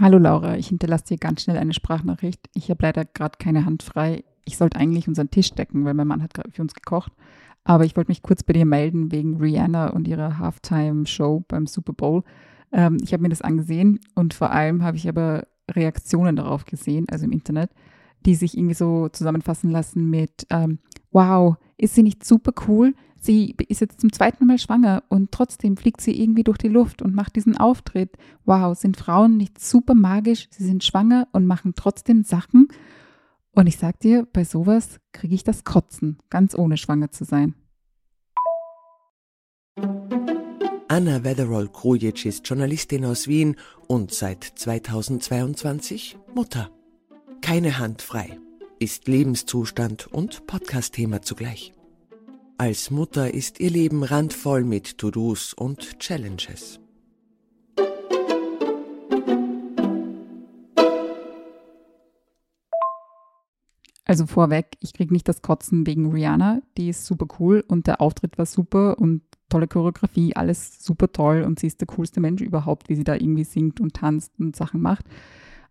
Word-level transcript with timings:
Hallo 0.00 0.16
Laura, 0.16 0.56
ich 0.56 0.68
hinterlasse 0.68 1.04
dir 1.08 1.18
ganz 1.18 1.42
schnell 1.42 1.58
eine 1.58 1.74
Sprachnachricht. 1.74 2.40
Ich 2.54 2.70
habe 2.70 2.84
leider 2.84 3.04
gerade 3.04 3.36
keine 3.38 3.66
Hand 3.66 3.82
frei. 3.82 4.24
Ich 4.46 4.56
sollte 4.56 4.78
eigentlich 4.78 5.08
unseren 5.08 5.30
Tisch 5.30 5.52
decken, 5.52 5.84
weil 5.84 5.92
mein 5.92 6.06
Mann 6.06 6.22
hat 6.22 6.32
gerade 6.32 6.50
für 6.50 6.62
uns 6.62 6.72
gekocht. 6.72 7.12
Aber 7.64 7.84
ich 7.84 7.96
wollte 7.96 8.10
mich 8.10 8.22
kurz 8.22 8.42
bei 8.42 8.54
dir 8.54 8.64
melden 8.64 9.12
wegen 9.12 9.36
Rihanna 9.36 9.88
und 9.88 10.08
ihrer 10.08 10.38
Halftime-Show 10.38 11.44
beim 11.46 11.66
Super 11.66 11.92
Bowl. 11.92 12.22
Ähm, 12.72 12.96
ich 13.02 13.12
habe 13.12 13.22
mir 13.22 13.28
das 13.28 13.42
angesehen 13.42 14.00
und 14.14 14.32
vor 14.32 14.50
allem 14.52 14.82
habe 14.82 14.96
ich 14.96 15.06
aber 15.06 15.46
Reaktionen 15.70 16.36
darauf 16.36 16.64
gesehen, 16.64 17.04
also 17.10 17.26
im 17.26 17.32
Internet, 17.32 17.70
die 18.24 18.36
sich 18.36 18.56
irgendwie 18.56 18.74
so 18.74 19.10
zusammenfassen 19.10 19.70
lassen 19.70 20.08
mit, 20.08 20.46
ähm, 20.48 20.78
wow, 21.10 21.56
ist 21.76 21.94
sie 21.94 22.04
nicht 22.04 22.24
super 22.24 22.54
cool? 22.66 22.94
Sie 23.22 23.54
ist 23.68 23.82
jetzt 23.82 24.00
zum 24.00 24.12
zweiten 24.12 24.46
Mal 24.46 24.58
schwanger 24.58 25.04
und 25.10 25.30
trotzdem 25.30 25.76
fliegt 25.76 26.00
sie 26.00 26.18
irgendwie 26.18 26.42
durch 26.42 26.56
die 26.56 26.68
Luft 26.68 27.02
und 27.02 27.14
macht 27.14 27.36
diesen 27.36 27.54
Auftritt. 27.58 28.16
Wow, 28.46 28.76
sind 28.76 28.96
Frauen 28.96 29.36
nicht 29.36 29.60
super 29.60 29.94
magisch? 29.94 30.48
Sie 30.50 30.64
sind 30.64 30.82
schwanger 30.82 31.28
und 31.32 31.44
machen 31.44 31.74
trotzdem 31.76 32.24
Sachen. 32.24 32.68
Und 33.52 33.66
ich 33.66 33.76
sag 33.76 34.00
dir, 34.00 34.26
bei 34.32 34.44
sowas 34.44 35.00
kriege 35.12 35.34
ich 35.34 35.44
das 35.44 35.64
Kotzen, 35.64 36.16
ganz 36.30 36.56
ohne 36.56 36.78
schwanger 36.78 37.10
zu 37.10 37.24
sein. 37.24 37.54
Anna 40.88 41.22
Wetherall-Krujic 41.22 42.24
ist 42.24 42.48
Journalistin 42.48 43.04
aus 43.04 43.28
Wien 43.28 43.56
und 43.86 44.12
seit 44.12 44.44
2022 44.44 46.16
Mutter. 46.34 46.70
Keine 47.42 47.78
Hand 47.78 48.00
frei, 48.00 48.38
ist 48.78 49.08
Lebenszustand 49.08 50.06
und 50.06 50.46
Podcast-Thema 50.46 51.20
zugleich. 51.20 51.74
Als 52.60 52.90
Mutter 52.90 53.32
ist 53.32 53.58
ihr 53.58 53.70
Leben 53.70 54.02
randvoll 54.02 54.64
mit 54.64 54.98
To-Dos 54.98 55.54
und 55.54 55.98
Challenges. 55.98 56.78
Also 64.04 64.26
vorweg, 64.26 64.76
ich 64.80 64.92
kriege 64.92 65.10
nicht 65.10 65.26
das 65.26 65.40
Kotzen 65.40 65.86
wegen 65.86 66.12
Rihanna, 66.12 66.60
die 66.76 66.90
ist 66.90 67.06
super 67.06 67.28
cool 67.38 67.64
und 67.66 67.86
der 67.86 68.02
Auftritt 68.02 68.36
war 68.36 68.44
super 68.44 68.98
und 68.98 69.22
tolle 69.48 69.66
Choreografie, 69.66 70.36
alles 70.36 70.84
super 70.84 71.10
toll 71.10 71.44
und 71.44 71.58
sie 71.58 71.66
ist 71.66 71.80
der 71.80 71.86
coolste 71.86 72.20
Mensch 72.20 72.42
überhaupt, 72.42 72.90
wie 72.90 72.94
sie 72.94 73.04
da 73.04 73.14
irgendwie 73.14 73.44
singt 73.44 73.80
und 73.80 73.94
tanzt 73.94 74.38
und 74.38 74.54
Sachen 74.54 74.82
macht. 74.82 75.06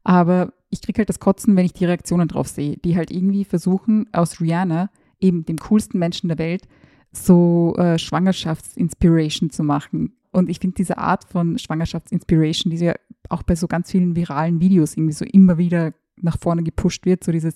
Aber 0.03 0.53
ich 0.71 0.81
kriege 0.81 0.97
halt 0.97 1.09
das 1.09 1.19
Kotzen, 1.19 1.55
wenn 1.55 1.65
ich 1.65 1.73
die 1.73 1.85
Reaktionen 1.85 2.27
drauf 2.27 2.47
sehe, 2.47 2.77
die 2.77 2.97
halt 2.97 3.11
irgendwie 3.11 3.45
versuchen, 3.45 4.09
aus 4.11 4.41
Rihanna, 4.41 4.89
eben 5.19 5.45
dem 5.45 5.57
coolsten 5.57 5.99
Menschen 5.99 6.27
der 6.27 6.37
Welt, 6.37 6.67
so 7.11 7.75
äh, 7.77 7.97
Schwangerschaftsinspiration 7.97 9.49
zu 9.49 9.63
machen. 9.63 10.13
Und 10.31 10.49
ich 10.49 10.59
finde 10.59 10.75
diese 10.75 10.97
Art 10.97 11.23
von 11.23 11.57
Schwangerschaftsinspiration, 11.57 12.71
die 12.71 12.77
ja 12.77 12.93
auch 13.29 13.43
bei 13.43 13.55
so 13.55 13.67
ganz 13.67 13.91
vielen 13.91 14.15
viralen 14.15 14.59
Videos 14.59 14.95
irgendwie 14.95 15.13
so 15.13 15.25
immer 15.25 15.57
wieder 15.57 15.93
nach 16.17 16.37
vorne 16.37 16.63
gepusht 16.63 17.05
wird, 17.05 17.23
so 17.23 17.31
dieses, 17.31 17.55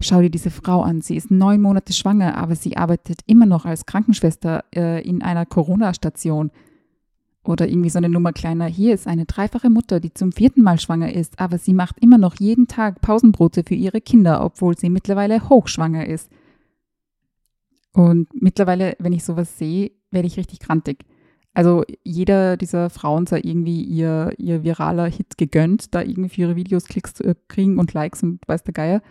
schau 0.00 0.20
dir 0.20 0.30
diese 0.30 0.50
Frau 0.50 0.82
an, 0.82 1.00
sie 1.00 1.16
ist 1.16 1.30
neun 1.30 1.60
Monate 1.60 1.92
schwanger, 1.92 2.36
aber 2.36 2.54
sie 2.54 2.76
arbeitet 2.76 3.20
immer 3.26 3.46
noch 3.46 3.64
als 3.64 3.86
Krankenschwester 3.86 4.64
äh, 4.74 5.06
in 5.06 5.22
einer 5.22 5.46
Corona-Station. 5.46 6.50
Oder 7.44 7.66
irgendwie 7.68 7.88
so 7.88 7.98
eine 7.98 8.10
Nummer 8.10 8.32
kleiner, 8.32 8.66
hier 8.66 8.92
ist 8.92 9.06
eine 9.06 9.24
dreifache 9.24 9.70
Mutter, 9.70 10.00
die 10.00 10.12
zum 10.12 10.32
vierten 10.32 10.62
Mal 10.62 10.78
schwanger 10.78 11.12
ist, 11.12 11.38
aber 11.40 11.56
sie 11.56 11.72
macht 11.72 11.96
immer 11.98 12.18
noch 12.18 12.34
jeden 12.38 12.68
Tag 12.68 13.00
Pausenbrote 13.00 13.62
für 13.64 13.74
ihre 13.74 14.02
Kinder, 14.02 14.44
obwohl 14.44 14.76
sie 14.76 14.90
mittlerweile 14.90 15.48
hochschwanger 15.48 16.06
ist. 16.06 16.30
Und 17.98 18.28
mittlerweile, 18.32 18.94
wenn 19.00 19.12
ich 19.12 19.24
sowas 19.24 19.58
sehe, 19.58 19.90
werde 20.12 20.28
ich 20.28 20.36
richtig 20.36 20.60
krantig. 20.60 21.04
Also 21.52 21.82
jeder 22.04 22.56
dieser 22.56 22.90
Frauen 22.90 23.26
sei 23.26 23.40
irgendwie 23.42 23.82
ihr, 23.82 24.30
ihr 24.38 24.62
viraler 24.62 25.06
Hit 25.06 25.36
gegönnt, 25.36 25.92
da 25.96 26.02
irgendwie 26.02 26.28
für 26.28 26.40
ihre 26.42 26.54
Videos 26.54 26.84
Klicks 26.84 27.14
zu 27.14 27.34
kriegen 27.48 27.76
und 27.80 27.92
Likes 27.94 28.22
und 28.22 28.46
weiß 28.46 28.62
der 28.62 28.74
Geier. 28.74 29.02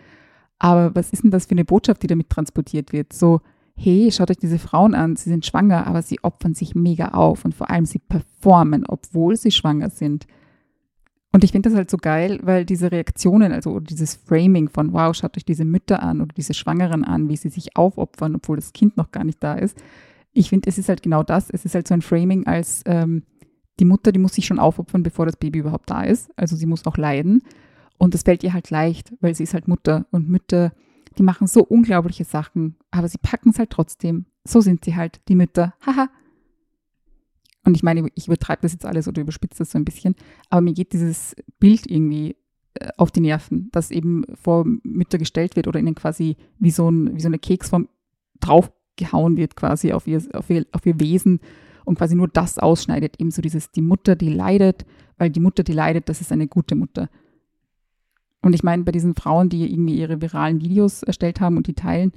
Aber 0.58 0.94
was 0.94 1.10
ist 1.10 1.22
denn 1.22 1.30
das 1.30 1.44
für 1.44 1.50
eine 1.50 1.66
Botschaft, 1.66 2.02
die 2.02 2.06
damit 2.06 2.30
transportiert 2.30 2.94
wird? 2.94 3.12
So, 3.12 3.42
hey, 3.76 4.10
schaut 4.10 4.30
euch 4.30 4.38
diese 4.38 4.58
Frauen 4.58 4.94
an, 4.94 5.16
sie 5.16 5.28
sind 5.28 5.44
schwanger, 5.44 5.86
aber 5.86 6.00
sie 6.00 6.24
opfern 6.24 6.54
sich 6.54 6.74
mega 6.74 7.08
auf 7.08 7.44
und 7.44 7.54
vor 7.54 7.68
allem 7.68 7.84
sie 7.84 7.98
performen, 7.98 8.86
obwohl 8.86 9.36
sie 9.36 9.50
schwanger 9.50 9.90
sind. 9.90 10.26
Und 11.32 11.44
ich 11.44 11.52
finde 11.52 11.68
das 11.68 11.76
halt 11.76 11.90
so 11.90 11.98
geil, 11.98 12.40
weil 12.42 12.64
diese 12.64 12.90
Reaktionen, 12.90 13.52
also 13.52 13.80
dieses 13.80 14.16
Framing 14.16 14.68
von, 14.68 14.92
wow, 14.92 15.14
schaut 15.14 15.36
euch 15.36 15.44
diese 15.44 15.64
Mütter 15.64 16.02
an 16.02 16.22
oder 16.22 16.32
diese 16.34 16.54
Schwangeren 16.54 17.04
an, 17.04 17.28
wie 17.28 17.36
sie 17.36 17.50
sich 17.50 17.76
aufopfern, 17.76 18.34
obwohl 18.34 18.56
das 18.56 18.72
Kind 18.72 18.96
noch 18.96 19.12
gar 19.12 19.24
nicht 19.24 19.42
da 19.42 19.54
ist. 19.54 19.76
Ich 20.32 20.48
finde, 20.48 20.68
es 20.68 20.78
ist 20.78 20.88
halt 20.88 21.02
genau 21.02 21.22
das. 21.22 21.50
Es 21.50 21.64
ist 21.64 21.74
halt 21.74 21.86
so 21.86 21.94
ein 21.94 22.02
Framing 22.02 22.46
als 22.46 22.82
ähm, 22.86 23.24
die 23.78 23.84
Mutter, 23.84 24.10
die 24.10 24.18
muss 24.18 24.34
sich 24.34 24.46
schon 24.46 24.58
aufopfern, 24.58 25.02
bevor 25.02 25.26
das 25.26 25.36
Baby 25.36 25.58
überhaupt 25.58 25.90
da 25.90 26.02
ist. 26.02 26.30
Also 26.36 26.56
sie 26.56 26.66
muss 26.66 26.86
auch 26.86 26.96
leiden. 26.96 27.42
Und 27.98 28.14
das 28.14 28.22
fällt 28.22 28.42
ihr 28.42 28.54
halt 28.54 28.70
leicht, 28.70 29.12
weil 29.20 29.34
sie 29.34 29.42
ist 29.42 29.54
halt 29.54 29.68
Mutter. 29.68 30.06
Und 30.10 30.28
Mütter, 30.28 30.72
die 31.18 31.22
machen 31.22 31.46
so 31.46 31.62
unglaubliche 31.62 32.24
Sachen, 32.24 32.76
aber 32.90 33.08
sie 33.08 33.18
packen 33.18 33.50
es 33.50 33.58
halt 33.58 33.70
trotzdem. 33.70 34.26
So 34.44 34.60
sind 34.60 34.84
sie 34.84 34.96
halt, 34.96 35.20
die 35.28 35.34
Mütter. 35.34 35.74
Haha. 35.84 36.08
Und 37.64 37.76
ich 37.76 37.82
meine, 37.82 38.08
ich 38.14 38.26
übertreibe 38.26 38.62
das 38.62 38.72
jetzt 38.72 38.86
alles 38.86 39.08
oder 39.08 39.20
überspitze 39.20 39.58
das 39.58 39.72
so 39.72 39.78
ein 39.78 39.84
bisschen, 39.84 40.14
aber 40.48 40.60
mir 40.60 40.72
geht 40.72 40.92
dieses 40.92 41.34
Bild 41.58 41.90
irgendwie 41.90 42.36
äh, 42.74 42.88
auf 42.96 43.10
die 43.10 43.20
Nerven, 43.20 43.68
dass 43.72 43.90
eben 43.90 44.24
vor 44.34 44.64
Mütter 44.82 45.18
gestellt 45.18 45.56
wird 45.56 45.66
oder 45.66 45.80
ihnen 45.80 45.94
quasi 45.94 46.36
wie 46.58 46.70
so, 46.70 46.90
ein, 46.90 47.14
wie 47.14 47.20
so 47.20 47.28
eine 47.28 47.38
Keksform 47.38 47.88
draufgehauen 48.40 49.36
wird 49.36 49.56
quasi 49.56 49.92
auf 49.92 50.06
ihr, 50.06 50.22
auf, 50.32 50.48
ihr, 50.48 50.66
auf 50.72 50.86
ihr 50.86 50.98
Wesen 51.00 51.40
und 51.84 51.98
quasi 51.98 52.14
nur 52.14 52.28
das 52.28 52.58
ausschneidet, 52.58 53.20
eben 53.20 53.30
so 53.30 53.42
dieses, 53.42 53.70
die 53.70 53.82
Mutter, 53.82 54.14
die 54.14 54.32
leidet, 54.32 54.84
weil 55.16 55.30
die 55.30 55.40
Mutter, 55.40 55.62
die 55.62 55.72
leidet, 55.72 56.08
das 56.08 56.20
ist 56.20 56.32
eine 56.32 56.46
gute 56.46 56.74
Mutter. 56.74 57.08
Und 58.42 58.54
ich 58.54 58.62
meine, 58.62 58.84
bei 58.84 58.92
diesen 58.92 59.14
Frauen, 59.14 59.48
die 59.48 59.70
irgendwie 59.72 59.98
ihre 59.98 60.20
viralen 60.22 60.60
Videos 60.60 61.02
erstellt 61.02 61.40
haben 61.40 61.56
und 61.56 61.66
die 61.66 61.74
teilen, 61.74 62.12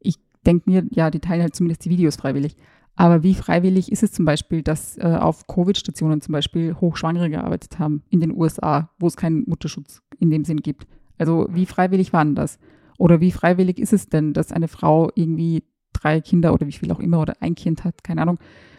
ich 0.00 0.16
denke 0.46 0.70
mir, 0.70 0.86
ja, 0.90 1.10
die 1.10 1.20
teilen 1.20 1.42
halt 1.42 1.54
zumindest 1.54 1.84
die 1.84 1.90
Videos 1.90 2.16
freiwillig. 2.16 2.56
Aber 2.96 3.22
wie 3.22 3.34
freiwillig 3.34 3.92
ist 3.92 4.02
es 4.02 4.12
zum 4.12 4.24
Beispiel, 4.24 4.62
dass 4.62 4.96
äh, 4.96 5.02
auf 5.02 5.46
Covid-Stationen 5.46 6.22
zum 6.22 6.32
Beispiel 6.32 6.74
Hochschwangere 6.74 7.28
gearbeitet 7.28 7.78
haben 7.78 8.02
in 8.08 8.20
den 8.20 8.34
USA, 8.34 8.90
wo 8.98 9.06
es 9.06 9.16
keinen 9.16 9.44
Mutterschutz 9.46 10.02
in 10.18 10.30
dem 10.30 10.44
Sinn 10.44 10.60
gibt? 10.60 10.86
Also 11.18 11.46
wie 11.50 11.66
freiwillig 11.66 12.14
waren 12.14 12.34
das? 12.34 12.58
Oder 12.98 13.20
wie 13.20 13.32
freiwillig 13.32 13.78
ist 13.78 13.92
es 13.92 14.08
denn, 14.08 14.32
dass 14.32 14.50
eine 14.50 14.68
Frau 14.68 15.10
irgendwie 15.14 15.64
drei 15.92 16.22
Kinder 16.22 16.54
oder 16.54 16.66
wie 16.66 16.72
viel 16.72 16.90
auch 16.90 17.00
immer 17.00 17.20
oder 17.20 17.34
ein 17.40 17.54
Kind 17.54 17.84
hat, 17.84 18.02
keine 18.02 18.22
Ahnung, 18.22 18.38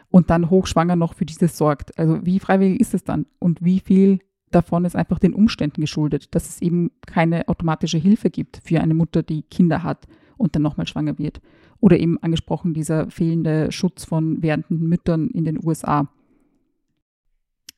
und 0.09 0.31
dann 0.31 0.49
hochschwanger 0.49 0.95
noch 0.95 1.13
für 1.13 1.25
dieses 1.25 1.55
sorgt? 1.55 1.97
Also 1.99 2.25
wie 2.25 2.39
freiwillig 2.39 2.79
ist 2.79 2.95
es 2.95 3.03
dann? 3.03 3.27
Und 3.37 3.63
wie 3.63 3.79
viel 3.79 4.19
davon 4.49 4.85
ist 4.85 4.95
einfach 4.95 5.19
den 5.19 5.33
Umständen 5.33 5.81
geschuldet, 5.81 6.33
dass 6.33 6.49
es 6.49 6.61
eben 6.61 6.89
keine 7.05 7.47
automatische 7.47 7.99
Hilfe 7.99 8.31
gibt 8.31 8.61
für 8.63 8.81
eine 8.81 8.95
Mutter, 8.95 9.21
die 9.21 9.43
Kinder 9.43 9.83
hat 9.83 10.07
und 10.37 10.55
dann 10.55 10.63
nochmal 10.63 10.87
schwanger 10.87 11.19
wird? 11.19 11.39
Oder 11.79 11.99
eben 11.99 12.21
angesprochen 12.21 12.73
dieser 12.73 13.09
fehlende 13.09 13.71
Schutz 13.71 14.05
von 14.05 14.41
werdenden 14.41 14.87
Müttern 14.87 15.29
in 15.29 15.45
den 15.45 15.63
USA. 15.63 16.07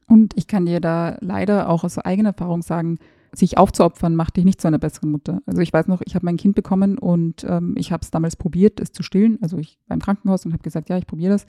Und 0.08 0.34
ich 0.36 0.48
kann 0.48 0.66
dir 0.66 0.80
da 0.80 1.18
leider 1.22 1.70
auch 1.70 1.84
aus 1.84 1.98
eigener 1.98 2.30
Erfahrung 2.30 2.62
sagen, 2.62 2.98
sich 3.32 3.58
aufzuopfern 3.58 4.16
macht 4.16 4.38
dich 4.38 4.46
nicht 4.46 4.60
zu 4.60 4.68
einer 4.68 4.80
besseren 4.80 5.12
Mutter. 5.12 5.42
Also 5.46 5.62
ich 5.62 5.72
weiß 5.72 5.88
noch, 5.88 6.02
ich 6.06 6.16
habe 6.16 6.26
mein 6.26 6.38
Kind 6.38 6.56
bekommen 6.56 6.98
und 6.98 7.46
ähm, 7.48 7.76
ich 7.78 7.92
habe 7.92 8.02
es 8.02 8.10
damals 8.10 8.36
probiert, 8.36 8.80
es 8.80 8.92
zu 8.92 9.04
stillen. 9.04 9.38
Also 9.42 9.58
ich 9.58 9.78
war 9.88 9.96
im 9.96 10.02
Krankenhaus 10.02 10.46
und 10.46 10.54
habe 10.54 10.64
gesagt, 10.64 10.90
ja, 10.90 10.98
ich 10.98 11.06
probiere 11.06 11.34
das. 11.34 11.46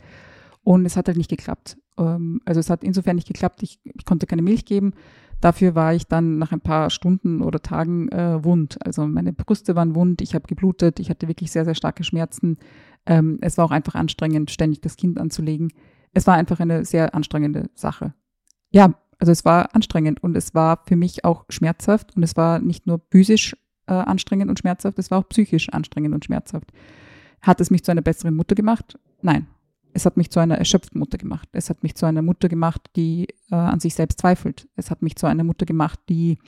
Und 0.62 0.84
es 0.84 0.96
hat 0.96 1.08
halt 1.08 1.16
nicht 1.16 1.30
geklappt. 1.30 1.78
Ähm, 1.98 2.40
also 2.44 2.60
es 2.60 2.70
hat 2.70 2.84
insofern 2.84 3.16
nicht 3.16 3.28
geklappt, 3.28 3.62
ich, 3.62 3.80
ich 3.84 4.04
konnte 4.04 4.26
keine 4.26 4.42
Milch 4.42 4.64
geben. 4.64 4.92
Dafür 5.40 5.74
war 5.74 5.94
ich 5.94 6.06
dann 6.06 6.38
nach 6.38 6.52
ein 6.52 6.60
paar 6.60 6.90
Stunden 6.90 7.40
oder 7.40 7.62
Tagen 7.62 8.08
äh, 8.10 8.44
wund. 8.44 8.76
Also 8.84 9.06
meine 9.06 9.32
Brüste 9.32 9.74
waren 9.74 9.94
wund, 9.94 10.20
ich 10.20 10.34
habe 10.34 10.46
geblutet, 10.46 11.00
ich 11.00 11.08
hatte 11.08 11.28
wirklich 11.28 11.50
sehr, 11.50 11.64
sehr 11.64 11.74
starke 11.74 12.04
Schmerzen. 12.04 12.58
Ähm, 13.06 13.38
es 13.40 13.56
war 13.56 13.64
auch 13.64 13.70
einfach 13.70 13.94
anstrengend, 13.94 14.50
ständig 14.50 14.82
das 14.82 14.96
Kind 14.96 15.18
anzulegen. 15.18 15.72
Es 16.12 16.26
war 16.26 16.34
einfach 16.34 16.60
eine 16.60 16.84
sehr 16.84 17.14
anstrengende 17.14 17.70
Sache. 17.74 18.12
Ja, 18.70 18.94
also 19.18 19.32
es 19.32 19.44
war 19.44 19.74
anstrengend 19.74 20.22
und 20.22 20.36
es 20.36 20.54
war 20.54 20.82
für 20.86 20.96
mich 20.96 21.24
auch 21.24 21.44
schmerzhaft 21.48 22.16
und 22.16 22.22
es 22.22 22.36
war 22.36 22.58
nicht 22.58 22.86
nur 22.86 23.00
physisch 23.10 23.56
äh, 23.86 23.94
anstrengend 23.94 24.50
und 24.50 24.58
schmerzhaft, 24.58 24.98
es 24.98 25.10
war 25.10 25.18
auch 25.18 25.28
psychisch 25.28 25.70
anstrengend 25.70 26.14
und 26.14 26.24
schmerzhaft. 26.24 26.72
Hat 27.40 27.60
es 27.60 27.70
mich 27.70 27.84
zu 27.84 27.90
einer 27.90 28.02
besseren 28.02 28.34
Mutter 28.34 28.54
gemacht? 28.54 28.98
Nein, 29.22 29.46
es 29.92 30.06
hat 30.06 30.16
mich 30.16 30.30
zu 30.30 30.40
einer 30.40 30.56
erschöpften 30.56 30.98
Mutter 30.98 31.18
gemacht. 31.18 31.48
Es 31.52 31.70
hat 31.70 31.82
mich 31.82 31.94
zu 31.94 32.06
einer 32.06 32.22
Mutter 32.22 32.48
gemacht, 32.48 32.82
die 32.96 33.28
äh, 33.50 33.54
an 33.54 33.80
sich 33.80 33.94
selbst 33.94 34.20
zweifelt. 34.20 34.68
Es 34.76 34.90
hat 34.90 35.02
mich 35.02 35.16
zu 35.16 35.26
einer 35.26 35.44
Mutter 35.44 35.66
gemacht, 35.66 35.98
die 36.08 36.38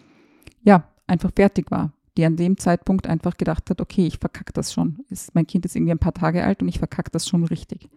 ja 0.63 0.89
einfach 1.07 1.31
fertig 1.35 1.71
war, 1.71 1.93
die 2.17 2.25
an 2.25 2.37
dem 2.37 2.57
Zeitpunkt 2.57 3.07
einfach 3.07 3.37
gedacht 3.37 3.69
hat, 3.71 3.81
okay, 3.81 4.07
ich 4.07 4.19
verkacke 4.19 4.53
das 4.53 4.73
schon. 4.73 5.01
Ist, 5.09 5.35
mein 5.35 5.47
Kind 5.47 5.65
ist 5.65 5.77
irgendwie 5.77 5.93
ein 5.93 5.99
paar 5.99 6.15
Tage 6.15 6.45
alt 6.45 6.63
und 6.63 6.69
ich 6.69 6.79
verkacke 6.79 7.11
das 7.11 7.27
schon 7.27 7.45
richtig. 7.45 7.89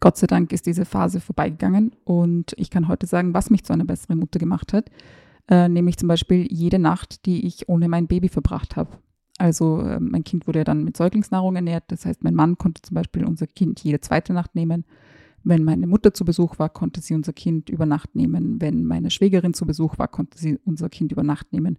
Gott 0.00 0.16
sei 0.16 0.26
Dank 0.26 0.52
ist 0.52 0.66
diese 0.66 0.84
Phase 0.84 1.20
vorbeigegangen 1.20 1.92
und 2.04 2.54
ich 2.58 2.70
kann 2.70 2.88
heute 2.88 3.06
sagen, 3.06 3.34
was 3.34 3.50
mich 3.50 3.64
zu 3.64 3.72
einer 3.72 3.84
besseren 3.84 4.18
Mutter 4.18 4.38
gemacht 4.38 4.72
hat. 4.72 4.90
Äh, 5.48 5.68
nämlich 5.68 5.96
zum 5.96 6.08
Beispiel 6.08 6.46
jede 6.50 6.78
Nacht, 6.78 7.24
die 7.24 7.46
ich 7.46 7.68
ohne 7.68 7.88
mein 7.88 8.08
Baby 8.08 8.28
verbracht 8.28 8.76
habe. 8.76 8.98
Also 9.38 9.80
äh, 9.80 10.00
mein 10.00 10.24
Kind 10.24 10.46
wurde 10.46 10.60
ja 10.60 10.64
dann 10.64 10.84
mit 10.84 10.96
Säuglingsnahrung 10.96 11.56
ernährt. 11.56 11.84
Das 11.88 12.06
heißt, 12.06 12.24
mein 12.24 12.34
Mann 12.34 12.58
konnte 12.58 12.82
zum 12.82 12.94
Beispiel 12.94 13.24
unser 13.24 13.46
Kind 13.46 13.80
jede 13.82 14.00
zweite 14.00 14.32
Nacht 14.32 14.54
nehmen. 14.54 14.84
Wenn 15.44 15.62
meine 15.62 15.86
Mutter 15.86 16.12
zu 16.12 16.24
Besuch 16.24 16.58
war, 16.58 16.68
konnte 16.68 17.00
sie 17.00 17.14
unser 17.14 17.32
Kind 17.32 17.68
über 17.70 17.86
Nacht 17.86 18.16
nehmen. 18.16 18.60
Wenn 18.60 18.84
meine 18.84 19.10
Schwägerin 19.10 19.54
zu 19.54 19.66
Besuch 19.66 19.98
war, 19.98 20.08
konnte 20.08 20.38
sie 20.38 20.58
unser 20.64 20.88
Kind 20.88 21.12
über 21.12 21.22
Nacht 21.22 21.52
nehmen. 21.52 21.78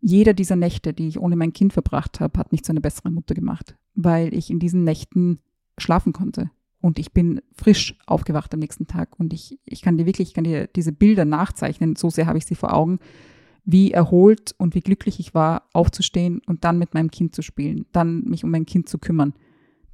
Jeder 0.00 0.34
dieser 0.34 0.56
Nächte, 0.56 0.92
die 0.92 1.08
ich 1.08 1.18
ohne 1.18 1.34
mein 1.34 1.52
Kind 1.52 1.72
verbracht 1.72 2.20
habe, 2.20 2.38
hat 2.38 2.52
mich 2.52 2.64
zu 2.64 2.72
einer 2.72 2.80
besseren 2.80 3.14
Mutter 3.14 3.34
gemacht, 3.34 3.76
weil 3.94 4.34
ich 4.34 4.50
in 4.50 4.58
diesen 4.58 4.84
Nächten 4.84 5.38
schlafen 5.78 6.12
konnte. 6.12 6.50
Und 6.80 6.98
ich 6.98 7.12
bin 7.12 7.40
frisch 7.56 7.98
aufgewacht 8.06 8.54
am 8.54 8.60
nächsten 8.60 8.86
Tag. 8.86 9.18
Und 9.18 9.32
ich, 9.32 9.58
ich 9.64 9.82
kann 9.82 9.96
dir 9.96 10.06
wirklich, 10.06 10.28
ich 10.28 10.34
kann 10.34 10.44
dir 10.44 10.68
diese 10.68 10.92
Bilder 10.92 11.24
nachzeichnen, 11.24 11.96
so 11.96 12.10
sehr 12.10 12.26
habe 12.26 12.38
ich 12.38 12.46
sie 12.46 12.54
vor 12.54 12.72
Augen, 12.72 12.98
wie 13.64 13.92
erholt 13.92 14.54
und 14.58 14.74
wie 14.74 14.80
glücklich 14.80 15.20
ich 15.20 15.34
war, 15.34 15.68
aufzustehen 15.72 16.40
und 16.46 16.64
dann 16.64 16.78
mit 16.78 16.94
meinem 16.94 17.10
Kind 17.10 17.34
zu 17.34 17.42
spielen, 17.42 17.86
dann 17.92 18.24
mich 18.24 18.44
um 18.44 18.50
mein 18.50 18.66
Kind 18.66 18.88
zu 18.88 18.98
kümmern. 18.98 19.34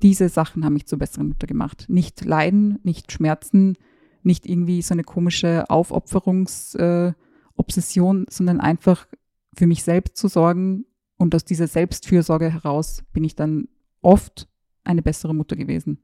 Diese 0.03 0.29
Sachen 0.29 0.65
haben 0.65 0.75
mich 0.75 0.87
zur 0.87 0.99
besseren 0.99 1.29
Mutter 1.29 1.47
gemacht. 1.47 1.87
Nicht 1.89 2.25
Leiden, 2.25 2.79
nicht 2.83 3.11
Schmerzen, 3.11 3.77
nicht 4.23 4.47
irgendwie 4.47 4.83
so 4.83 4.95
eine 4.95 5.05
komische 5.05 5.69
Aufopferungsobsession, 5.71 8.23
äh, 8.23 8.27
sondern 8.31 8.61
einfach 8.61 9.07
für 9.55 9.67
mich 9.67 9.83
selbst 9.83 10.17
zu 10.17 10.29
sorgen. 10.29 10.85
Und 11.17 11.35
aus 11.35 11.45
dieser 11.45 11.67
Selbstfürsorge 11.67 12.51
heraus 12.51 13.03
bin 13.13 13.25
ich 13.25 13.35
dann 13.35 13.69
oft 14.03 14.49
eine 14.83 15.03
bessere 15.03 15.35
Mutter 15.35 15.57
gewesen. 15.57 15.99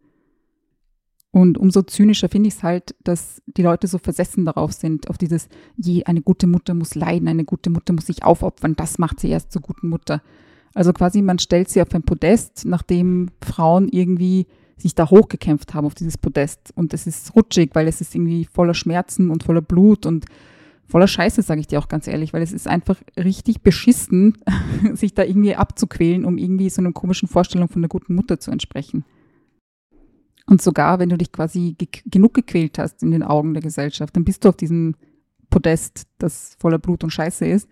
Und 1.33 1.59
umso 1.59 1.83
zynischer 1.83 2.29
finde 2.29 2.49
ich 2.49 2.55
es 2.55 2.63
halt, 2.63 2.95
dass 3.05 3.41
die 3.47 3.63
Leute 3.63 3.87
so 3.87 3.99
versessen 3.99 4.45
darauf 4.45 4.73
sind, 4.73 5.09
auf 5.09 5.17
dieses, 5.17 5.49
je, 5.77 6.05
eine 6.05 6.23
gute 6.23 6.49
Mutter 6.49 6.75
muss 6.75 6.97
leiden, 6.97 7.29
eine 7.29 7.45
gute 7.45 7.71
Mutter 7.71 7.93
muss 7.93 8.07
sich 8.07 8.25
aufopfern, 8.25 8.75
das 8.75 8.99
macht 8.99 9.21
sie 9.21 9.29
erst 9.29 9.53
zur 9.53 9.63
guten 9.63 9.89
Mutter. 9.89 10.23
Also 10.75 10.93
quasi, 10.93 11.23
man 11.23 11.39
stellt 11.39 11.69
sie 11.69 11.83
auf 11.83 11.95
ein 11.95 12.03
Podest, 12.03 12.65
nachdem 12.65 13.29
Frauen 13.43 13.89
irgendwie 13.89 14.47
sich 14.77 14.95
da 14.95 15.09
hochgekämpft 15.09 15.75
haben 15.75 15.87
auf 15.87 15.95
dieses 15.95 16.19
Podest. 16.19 16.73
Und 16.75 16.95
es 16.95 17.07
ist 17.07 17.35
rutschig, 17.37 17.71
weil 17.75 17.87
es 17.87 18.01
ist 18.01 18.15
irgendwie 18.15 18.45
voller 18.45 18.75
Schmerzen 18.75 19.31
und 19.31 19.45
voller 19.45 19.63
Blut 19.63 20.07
und 20.07 20.27
voller 20.87 21.07
Scheiße, 21.07 21.43
sage 21.43 21.61
ich 21.61 21.69
dir 21.69 21.79
auch 21.79 21.89
ganz 21.89 22.09
ehrlich, 22.09 22.33
weil 22.33 22.43
es 22.43 22.53
ist 22.53 22.67
einfach 22.67 22.97
richtig 23.17 23.63
beschissen, 23.63 24.39
sich 24.95 25.15
da 25.15 25.23
irgendwie 25.23 25.55
abzuquälen, 25.55 26.25
um 26.25 26.39
irgendwie 26.39 26.71
so 26.71 26.83
einer 26.83 26.93
komischen 26.93 27.29
Vorstellung 27.29 27.69
von 27.69 27.81
einer 27.81 27.89
guten 27.89 28.15
Mutter 28.15 28.41
zu 28.41 28.51
entsprechen. 28.51 29.05
Und 30.51 30.61
sogar, 30.61 30.99
wenn 30.99 31.09
du 31.09 31.17
dich 31.17 31.31
quasi 31.31 31.77
ge 31.79 31.87
genug 32.07 32.35
gequält 32.35 32.77
hast 32.77 33.05
in 33.05 33.13
den 33.13 33.23
Augen 33.23 33.55
der 33.55 33.63
Gesellschaft, 33.63 34.17
dann 34.17 34.25
bist 34.25 34.45
du 34.45 34.49
auf 34.49 34.57
diesem 34.57 34.97
Podest, 35.49 36.09
das 36.19 36.57
voller 36.59 36.81
Blut 36.81 37.05
und 37.05 37.11
Scheiße 37.11 37.47
ist. 37.47 37.69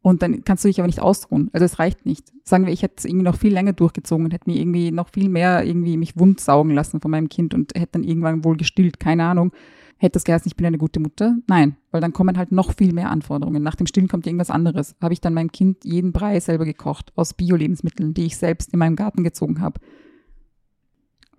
Und 0.00 0.22
dann 0.22 0.44
kannst 0.44 0.62
du 0.62 0.68
dich 0.68 0.78
aber 0.78 0.86
nicht 0.86 1.02
ausruhen. 1.02 1.50
Also 1.52 1.64
es 1.64 1.80
reicht 1.80 2.06
nicht. 2.06 2.32
Sagen 2.44 2.66
wir, 2.66 2.72
ich 2.72 2.82
hätte 2.82 2.94
es 2.98 3.04
irgendwie 3.04 3.24
noch 3.24 3.36
viel 3.36 3.52
länger 3.52 3.72
durchgezogen 3.72 4.24
und 4.24 4.32
hätte 4.32 4.48
mir 4.48 4.60
irgendwie 4.60 4.92
noch 4.92 5.08
viel 5.08 5.28
mehr 5.28 5.64
irgendwie 5.66 5.96
mich 5.96 6.16
wund 6.16 6.40
saugen 6.40 6.70
lassen 6.70 7.00
von 7.00 7.10
meinem 7.10 7.28
Kind 7.28 7.52
und 7.52 7.72
hätte 7.74 7.92
dann 7.92 8.04
irgendwann 8.04 8.44
wohl 8.44 8.56
gestillt, 8.56 9.00
keine 9.00 9.24
Ahnung. 9.24 9.50
Hätte 9.96 10.12
das 10.12 10.24
geheißen, 10.24 10.48
ich 10.48 10.56
bin 10.56 10.66
eine 10.66 10.78
gute 10.78 11.00
Mutter? 11.00 11.36
Nein, 11.48 11.76
weil 11.90 12.00
dann 12.00 12.12
kommen 12.12 12.38
halt 12.38 12.52
noch 12.52 12.74
viel 12.74 12.92
mehr 12.92 13.10
Anforderungen. 13.10 13.62
Nach 13.64 13.74
dem 13.74 13.88
Stillen 13.88 14.08
kommt 14.08 14.28
irgendwas 14.28 14.50
anderes. 14.50 14.94
Habe 15.02 15.14
ich 15.14 15.20
dann 15.20 15.34
meinem 15.34 15.50
Kind 15.50 15.84
jeden 15.84 16.12
Brei 16.12 16.38
selber 16.38 16.64
gekocht 16.64 17.12
aus 17.16 17.34
Bio-Lebensmitteln, 17.34 18.14
die 18.14 18.26
ich 18.26 18.36
selbst 18.36 18.72
in 18.72 18.78
meinem 18.78 18.94
Garten 18.94 19.24
gezogen 19.24 19.60
habe. 19.60 19.80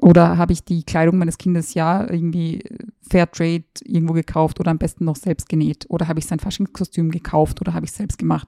Oder 0.01 0.38
habe 0.38 0.51
ich 0.51 0.65
die 0.65 0.83
Kleidung 0.83 1.19
meines 1.19 1.38
Kindes 1.38 1.75
ja 1.75 2.09
irgendwie 2.09 2.63
Fairtrade 3.07 3.63
irgendwo 3.83 4.13
gekauft 4.13 4.59
oder 4.59 4.71
am 4.71 4.80
besten 4.80 5.06
noch 5.06 5.15
selbst 5.15 5.48
genäht? 5.48 5.86
Oder 5.89 6.07
habe 6.07 6.19
ich 6.19 6.25
sein 6.25 6.39
Faschingskostüm 6.39 7.12
gekauft 7.12 7.62
oder 7.62 7.75
habe 7.75 7.86
ich 7.86 7.92
selbst 7.92 8.18
gemacht? 8.18 8.48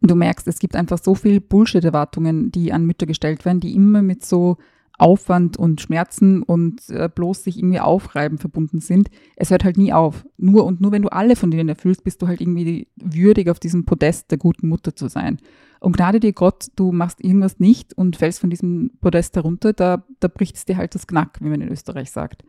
Du 0.00 0.14
merkst, 0.14 0.46
es 0.46 0.60
gibt 0.60 0.76
einfach 0.76 0.98
so 0.98 1.16
viel 1.16 1.40
Bullshit-Erwartungen, 1.40 2.52
die 2.52 2.72
an 2.72 2.86
Mütter 2.86 3.06
gestellt 3.06 3.44
werden, 3.44 3.58
die 3.58 3.74
immer 3.74 4.00
mit 4.00 4.24
so 4.24 4.58
Aufwand 4.98 5.56
und 5.56 5.80
Schmerzen 5.80 6.42
und 6.42 6.88
äh, 6.90 7.08
bloß 7.12 7.44
sich 7.44 7.58
irgendwie 7.58 7.80
aufreiben 7.80 8.38
verbunden 8.38 8.80
sind. 8.80 9.08
Es 9.36 9.50
hört 9.50 9.64
halt 9.64 9.78
nie 9.78 9.92
auf. 9.92 10.26
Nur 10.36 10.64
und 10.64 10.80
nur 10.80 10.92
wenn 10.92 11.02
du 11.02 11.08
alle 11.08 11.36
von 11.36 11.50
denen 11.50 11.68
erfüllst, 11.68 12.04
bist 12.04 12.20
du 12.20 12.26
halt 12.26 12.40
irgendwie 12.40 12.88
würdig 12.96 13.48
auf 13.48 13.60
diesem 13.60 13.84
Podest 13.84 14.30
der 14.32 14.38
guten 14.38 14.68
Mutter 14.68 14.94
zu 14.94 15.08
sein. 15.08 15.38
Und 15.80 15.96
gnade 15.96 16.18
dir 16.18 16.32
Gott, 16.32 16.66
du 16.74 16.90
machst 16.90 17.22
irgendwas 17.22 17.60
nicht 17.60 17.94
und 17.94 18.16
fällst 18.16 18.40
von 18.40 18.50
diesem 18.50 18.90
Podest 19.00 19.36
herunter, 19.36 19.72
da, 19.72 20.04
da 20.18 20.26
bricht 20.26 20.56
es 20.56 20.64
dir 20.64 20.76
halt 20.76 20.94
das 20.96 21.06
Knack, 21.06 21.38
wie 21.40 21.48
man 21.48 21.60
in 21.60 21.68
Österreich 21.68 22.10
sagt. 22.10 22.42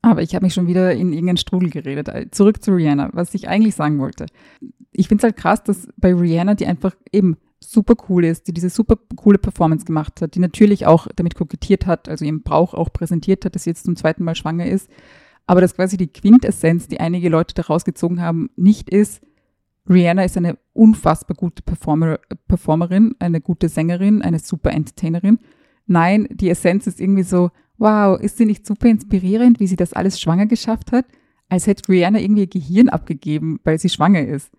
Aber 0.00 0.22
ich 0.22 0.36
habe 0.36 0.46
mich 0.46 0.54
schon 0.54 0.68
wieder 0.68 0.92
in 0.92 1.12
irgendeinen 1.12 1.38
Strudel 1.38 1.70
geredet. 1.70 2.08
Äh, 2.08 2.30
zurück 2.30 2.62
zu 2.62 2.72
Rihanna, 2.72 3.10
was 3.12 3.34
ich 3.34 3.48
eigentlich 3.48 3.74
sagen 3.74 3.98
wollte. 3.98 4.26
Ich 4.92 5.08
finde 5.08 5.22
es 5.22 5.24
halt 5.24 5.36
krass, 5.36 5.64
dass 5.64 5.88
bei 5.96 6.14
Rihanna, 6.14 6.54
die 6.54 6.66
einfach 6.66 6.94
eben 7.12 7.36
super 7.60 7.94
cool 8.08 8.24
ist, 8.24 8.46
die 8.46 8.52
diese 8.52 8.70
super 8.70 8.96
coole 9.16 9.38
Performance 9.38 9.84
gemacht 9.84 10.20
hat, 10.20 10.34
die 10.34 10.40
natürlich 10.40 10.86
auch 10.86 11.08
damit 11.16 11.34
kokettiert 11.34 11.86
hat, 11.86 12.08
also 12.08 12.24
ihren 12.24 12.42
Brauch 12.42 12.74
auch 12.74 12.92
präsentiert 12.92 13.44
hat, 13.44 13.54
dass 13.54 13.64
sie 13.64 13.70
jetzt 13.70 13.84
zum 13.84 13.96
zweiten 13.96 14.24
Mal 14.24 14.34
schwanger 14.34 14.66
ist, 14.66 14.88
aber 15.46 15.60
dass 15.60 15.74
quasi 15.74 15.96
die 15.96 16.08
Quintessenz, 16.08 16.88
die 16.88 17.00
einige 17.00 17.28
Leute 17.28 17.54
da 17.54 17.62
rausgezogen 17.62 18.20
haben, 18.20 18.50
nicht 18.56 18.90
ist, 18.90 19.22
Rihanna 19.88 20.24
ist 20.24 20.36
eine 20.36 20.58
unfassbar 20.74 21.36
gute 21.36 21.62
Performer, 21.62 22.20
Performerin, 22.46 23.14
eine 23.18 23.40
gute 23.40 23.68
Sängerin, 23.68 24.22
eine 24.22 24.38
super 24.38 24.70
Entertainerin. 24.72 25.38
Nein, 25.86 26.28
die 26.30 26.50
Essenz 26.50 26.86
ist 26.86 27.00
irgendwie 27.00 27.22
so, 27.22 27.50
wow, 27.78 28.20
ist 28.20 28.36
sie 28.36 28.44
nicht 28.44 28.66
super 28.66 28.88
inspirierend, 28.88 29.60
wie 29.60 29.66
sie 29.66 29.76
das 29.76 29.94
alles 29.94 30.20
schwanger 30.20 30.46
geschafft 30.46 30.92
hat? 30.92 31.06
Als 31.48 31.66
hätte 31.66 31.90
Rihanna 31.90 32.20
irgendwie 32.20 32.42
ihr 32.42 32.48
Gehirn 32.48 32.90
abgegeben, 32.90 33.60
weil 33.64 33.78
sie 33.78 33.88
schwanger 33.88 34.26
ist. 34.26 34.52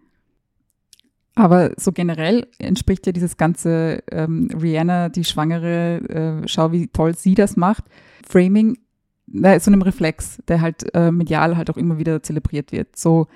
Aber 1.39 1.71
so 1.77 1.93
generell 1.93 2.47
entspricht 2.57 3.05
ja 3.07 3.13
dieses 3.13 3.37
ganze 3.37 4.03
ähm, 4.11 4.49
Rihanna, 4.61 5.07
die 5.07 5.23
Schwangere, 5.23 6.41
äh, 6.43 6.47
schau, 6.49 6.73
wie 6.73 6.87
toll 6.87 7.15
sie 7.15 7.33
das 7.33 7.55
macht. 7.55 7.85
Framing, 8.27 8.77
na, 9.25 9.57
so 9.57 9.71
einem 9.71 9.81
Reflex, 9.81 10.43
der 10.49 10.59
halt 10.59 10.93
äh, 10.93 11.13
medial 11.13 11.55
halt 11.55 11.69
auch 11.69 11.77
immer 11.77 11.97
wieder 11.97 12.21
zelebriert 12.21 12.73
wird. 12.73 12.97
So, 12.97 13.27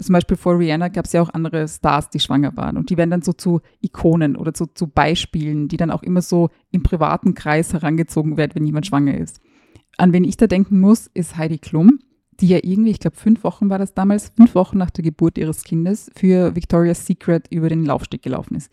zum 0.00 0.12
Beispiel 0.12 0.36
vor 0.36 0.56
Rihanna 0.56 0.86
gab 0.86 1.06
es 1.06 1.12
ja 1.12 1.20
auch 1.20 1.30
andere 1.30 1.66
Stars, 1.66 2.10
die 2.10 2.20
schwanger 2.20 2.56
waren. 2.56 2.76
Und 2.76 2.90
die 2.90 2.96
werden 2.96 3.10
dann 3.10 3.22
so 3.22 3.32
zu 3.32 3.60
Ikonen 3.80 4.36
oder 4.36 4.54
zu, 4.54 4.66
zu 4.66 4.86
Beispielen, 4.86 5.66
die 5.66 5.78
dann 5.78 5.90
auch 5.90 6.04
immer 6.04 6.22
so 6.22 6.50
im 6.70 6.84
privaten 6.84 7.34
Kreis 7.34 7.72
herangezogen 7.72 8.36
werden, 8.36 8.52
wenn 8.54 8.66
jemand 8.66 8.86
schwanger 8.86 9.18
ist. 9.18 9.40
An 9.96 10.12
wen 10.12 10.22
ich 10.22 10.36
da 10.36 10.46
denken 10.46 10.78
muss, 10.78 11.08
ist 11.12 11.36
Heidi 11.36 11.58
Klum, 11.58 11.98
die 12.40 12.48
ja 12.48 12.58
irgendwie, 12.62 12.90
ich 12.90 13.00
glaube, 13.00 13.16
fünf 13.16 13.44
Wochen 13.44 13.70
war 13.70 13.78
das 13.78 13.94
damals, 13.94 14.32
fünf 14.36 14.54
Wochen 14.54 14.78
nach 14.78 14.90
der 14.90 15.04
Geburt 15.04 15.38
ihres 15.38 15.64
Kindes 15.64 16.10
für 16.14 16.54
Victoria's 16.54 17.04
Secret 17.04 17.46
über 17.50 17.68
den 17.68 17.84
Laufsteg 17.84 18.22
gelaufen 18.22 18.56
ist. 18.56 18.72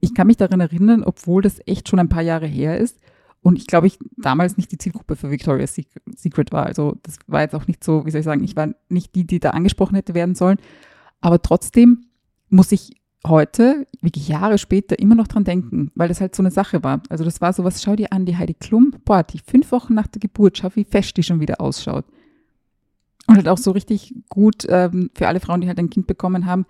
Ich 0.00 0.14
kann 0.14 0.26
mich 0.26 0.36
daran 0.36 0.60
erinnern, 0.60 1.02
obwohl 1.02 1.42
das 1.42 1.60
echt 1.66 1.88
schon 1.88 1.98
ein 1.98 2.08
paar 2.08 2.22
Jahre 2.22 2.46
her 2.46 2.78
ist, 2.78 2.98
und 3.40 3.56
ich 3.56 3.66
glaube, 3.66 3.86
ich 3.86 3.98
damals 4.16 4.56
nicht 4.56 4.72
die 4.72 4.78
Zielgruppe 4.78 5.16
für 5.16 5.30
Victoria's 5.30 5.74
Secret 6.16 6.52
war. 6.52 6.66
Also 6.66 6.96
das 7.02 7.18
war 7.26 7.42
jetzt 7.42 7.54
auch 7.54 7.66
nicht 7.66 7.84
so, 7.84 8.04
wie 8.04 8.10
soll 8.10 8.20
ich 8.20 8.24
sagen, 8.24 8.42
ich 8.42 8.56
war 8.56 8.74
nicht 8.88 9.14
die, 9.14 9.26
die 9.26 9.38
da 9.38 9.50
angesprochen 9.50 9.94
hätte 9.94 10.14
werden 10.14 10.34
sollen. 10.34 10.58
Aber 11.20 11.40
trotzdem 11.40 12.06
muss 12.48 12.72
ich 12.72 12.96
heute, 13.26 13.86
wirklich 14.00 14.28
Jahre 14.28 14.58
später, 14.58 14.98
immer 14.98 15.14
noch 15.14 15.28
dran 15.28 15.44
denken, 15.44 15.90
weil 15.94 16.08
das 16.08 16.20
halt 16.20 16.34
so 16.34 16.42
eine 16.42 16.50
Sache 16.50 16.82
war. 16.82 17.02
Also 17.08 17.24
das 17.24 17.40
war 17.40 17.52
so 17.52 17.64
was, 17.64 17.82
schau 17.82 17.96
dir 17.96 18.12
an, 18.12 18.26
die 18.26 18.36
Heidi 18.36 18.54
Klum, 18.54 18.92
boah, 19.04 19.22
die 19.22 19.38
fünf 19.38 19.70
Wochen 19.72 19.94
nach 19.94 20.06
der 20.08 20.20
Geburt, 20.20 20.58
schau, 20.58 20.70
wie 20.74 20.84
fest 20.84 21.16
die 21.16 21.22
schon 21.22 21.40
wieder 21.40 21.60
ausschaut. 21.60 22.04
Und 23.28 23.36
halt 23.36 23.48
auch 23.48 23.58
so 23.58 23.72
richtig 23.72 24.14
gut 24.28 24.66
ähm, 24.68 25.10
für 25.14 25.28
alle 25.28 25.40
Frauen, 25.40 25.60
die 25.60 25.68
halt 25.68 25.78
ein 25.78 25.90
Kind 25.90 26.06
bekommen 26.06 26.46
haben, 26.46 26.64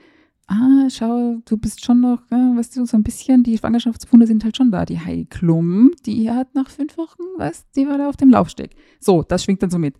ah, 0.48 0.88
schau, 0.90 1.36
du 1.44 1.56
bist 1.56 1.84
schon 1.84 2.00
noch, 2.00 2.22
äh, 2.30 2.56
weißt 2.56 2.76
du, 2.76 2.84
so 2.84 2.96
ein 2.96 3.04
bisschen, 3.04 3.44
die 3.44 3.56
Schwangerschaftsfunde 3.56 4.26
sind 4.26 4.42
halt 4.42 4.56
schon 4.56 4.72
da. 4.72 4.84
Die 4.84 4.98
Heidi 4.98 5.26
Klum, 5.26 5.92
die 6.04 6.30
hat 6.30 6.54
nach 6.54 6.68
fünf 6.68 6.96
Wochen, 6.98 7.22
weißt 7.36 7.68
die 7.76 7.86
war 7.86 7.98
da 7.98 8.08
auf 8.08 8.16
dem 8.16 8.30
Laufsteg. 8.30 8.74
So, 8.98 9.22
das 9.22 9.44
schwingt 9.44 9.62
dann 9.62 9.70
so 9.70 9.78
mit. 9.78 9.96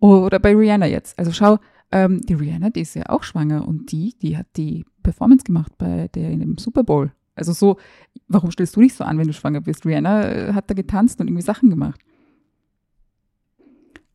Oder 0.00 0.38
bei 0.38 0.54
Rihanna 0.54 0.86
jetzt. 0.86 1.18
Also 1.18 1.32
schau, 1.32 1.58
ähm, 1.90 2.20
die 2.22 2.34
Rihanna, 2.34 2.70
die 2.70 2.80
ist 2.80 2.94
ja 2.94 3.08
auch 3.08 3.22
schwanger 3.22 3.66
und 3.66 3.92
die, 3.92 4.14
die 4.20 4.36
hat 4.36 4.46
die 4.56 4.86
Performance 5.02 5.44
gemacht 5.44 5.72
bei 5.76 6.08
der 6.08 6.30
in 6.30 6.40
dem 6.40 6.58
Super 6.58 6.84
Bowl. 6.84 7.12
Also 7.34 7.52
so, 7.52 7.76
warum 8.28 8.50
stellst 8.50 8.76
du 8.76 8.80
dich 8.80 8.94
so 8.94 9.04
an, 9.04 9.18
wenn 9.18 9.26
du 9.26 9.32
schwanger 9.32 9.60
bist? 9.60 9.84
Rihanna 9.84 10.30
äh, 10.30 10.52
hat 10.54 10.70
da 10.70 10.74
getanzt 10.74 11.20
und 11.20 11.28
irgendwie 11.28 11.42
Sachen 11.42 11.70
gemacht. 11.70 12.00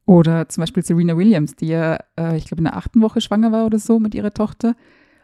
Oder 0.05 0.49
zum 0.49 0.61
Beispiel 0.61 0.83
Serena 0.83 1.17
Williams, 1.17 1.55
die 1.55 1.67
ja, 1.67 1.97
äh, 2.19 2.37
ich 2.37 2.45
glaube, 2.45 2.59
in 2.59 2.65
der 2.65 2.75
achten 2.75 3.01
Woche 3.01 3.21
schwanger 3.21 3.51
war 3.51 3.65
oder 3.65 3.79
so 3.79 3.99
mit 3.99 4.13
ihrer 4.15 4.33
Tochter 4.33 4.75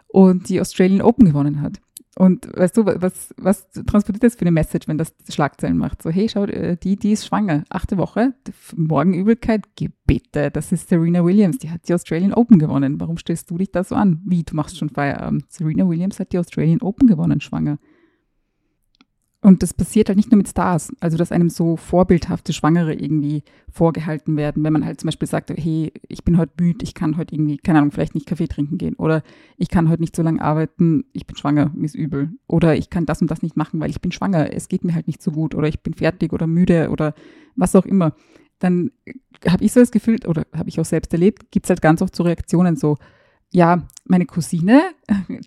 und 0.08 0.50
die 0.50 0.62
Australian 0.62 1.02
Open 1.02 1.26
gewonnen 1.26 1.62
hat. 1.62 1.80
Und 2.20 2.50
weißt 2.54 2.76
du, 2.76 2.86
was, 2.86 3.34
was 3.38 3.70
transportiert 3.72 4.24
das 4.24 4.36
für 4.36 4.42
eine 4.42 4.52
Message, 4.52 4.90
wenn 4.90 4.98
das 4.98 5.14
Schlagzeilen 5.30 5.78
macht? 5.78 6.02
So, 6.02 6.10
hey, 6.10 6.28
schau, 6.28 6.44
äh, 6.44 6.76
die, 6.76 6.98
die 6.98 7.14
ist 7.14 7.26
schwanger, 7.26 7.64
achte 7.70 7.98
Woche, 7.98 8.34
Morgenübelkeit, 8.76 9.68
bitte, 10.06 10.52
das 10.52 10.72
ist 10.72 10.90
Serena 10.90 11.24
Williams, 11.24 11.60
die 11.60 11.70
hat 11.70 11.88
die 11.88 11.94
Australian 11.94 12.34
Open 12.34 12.60
gewonnen. 12.60 13.00
Warum 13.00 13.18
stellst 13.18 13.50
du 13.50 13.58
dich 13.58 13.72
da 13.72 13.86
so 13.86 13.96
an? 13.96 14.22
Wie, 14.26 14.44
du 14.44 14.56
machst 14.56 14.78
schon 14.78 14.90
Feierabend. 14.90 15.50
Serena 15.50 15.88
Williams 15.88 16.20
hat 16.20 16.34
die 16.34 16.40
Australian 16.40 16.82
Open 16.82 17.08
gewonnen, 17.08 17.40
schwanger. 17.40 17.80
Und 19.42 19.64
das 19.64 19.74
passiert 19.74 20.10
halt 20.10 20.18
nicht 20.18 20.32
nur 20.32 20.38
mit 20.38 20.50
Stars, 20.50 20.92
also 21.00 21.16
dass 21.16 21.32
einem 21.32 21.50
so 21.50 21.78
vorbildhafte 21.78 22.52
Schwangere 22.52 22.94
irgendwie 22.94 23.44
vorgehalten 23.72 24.36
werden, 24.36 24.66
wenn 24.66 24.74
man 24.74 24.84
halt 24.86 25.00
zum 25.00 25.08
Beispiel 25.08 25.30
sagt, 25.30 25.52
hey, 25.52 25.94
ich 26.10 26.26
bin 26.26 26.38
heute 26.38 26.52
müde, 26.60 26.84
ich 26.84 26.94
kann 26.94 27.16
heute 27.16 27.36
irgendwie, 27.36 27.58
keine 27.58 27.80
Ahnung, 27.80 27.92
vielleicht 27.92 28.16
nicht 28.16 28.28
Kaffee 28.28 28.48
trinken 28.48 28.78
gehen 28.78 28.96
oder 28.96 29.24
ich 29.56 29.70
kann 29.70 29.88
heute 29.88 30.02
nicht 30.02 30.14
so 30.14 30.24
lange 30.24 30.42
arbeiten, 30.42 31.06
ich 31.14 31.26
bin 31.26 31.38
schwanger, 31.38 31.72
mir 31.74 31.86
ist 31.86 31.96
übel 31.96 32.32
oder 32.48 32.76
ich 32.76 32.90
kann 32.90 33.06
das 33.06 33.22
und 33.22 33.32
das 33.32 33.42
nicht 33.42 33.56
machen, 33.56 33.80
weil 33.80 33.90
ich 33.90 34.02
bin 34.02 34.12
schwanger, 34.12 34.54
es 34.54 34.68
geht 34.68 34.84
mir 34.84 34.94
halt 34.94 35.08
nicht 35.08 35.22
so 35.22 35.32
gut 35.32 35.56
oder 35.56 35.70
ich 35.70 35.80
bin 35.84 35.94
fertig 35.94 36.34
oder 36.34 36.46
müde 36.46 36.90
oder 36.90 37.14
was 37.56 37.76
auch 37.78 37.86
immer. 37.86 38.14
dann 38.60 38.92
habe 39.48 39.64
ich 39.64 39.72
so 39.72 39.80
das 39.80 39.92
Gefühl, 39.92 40.18
oder 40.28 40.46
habe 40.54 40.68
ich 40.68 40.82
auch 40.82 40.86
selbst 40.86 41.14
erlebt, 41.14 41.50
gibt 41.50 41.66
es 41.66 41.70
halt 41.70 41.82
ganz 41.82 42.02
oft 42.02 42.14
so 42.14 42.24
Reaktionen 42.24 42.76
so, 42.76 42.98
ja, 43.52 43.88
meine 44.06 44.26
Cousine, 44.26 44.82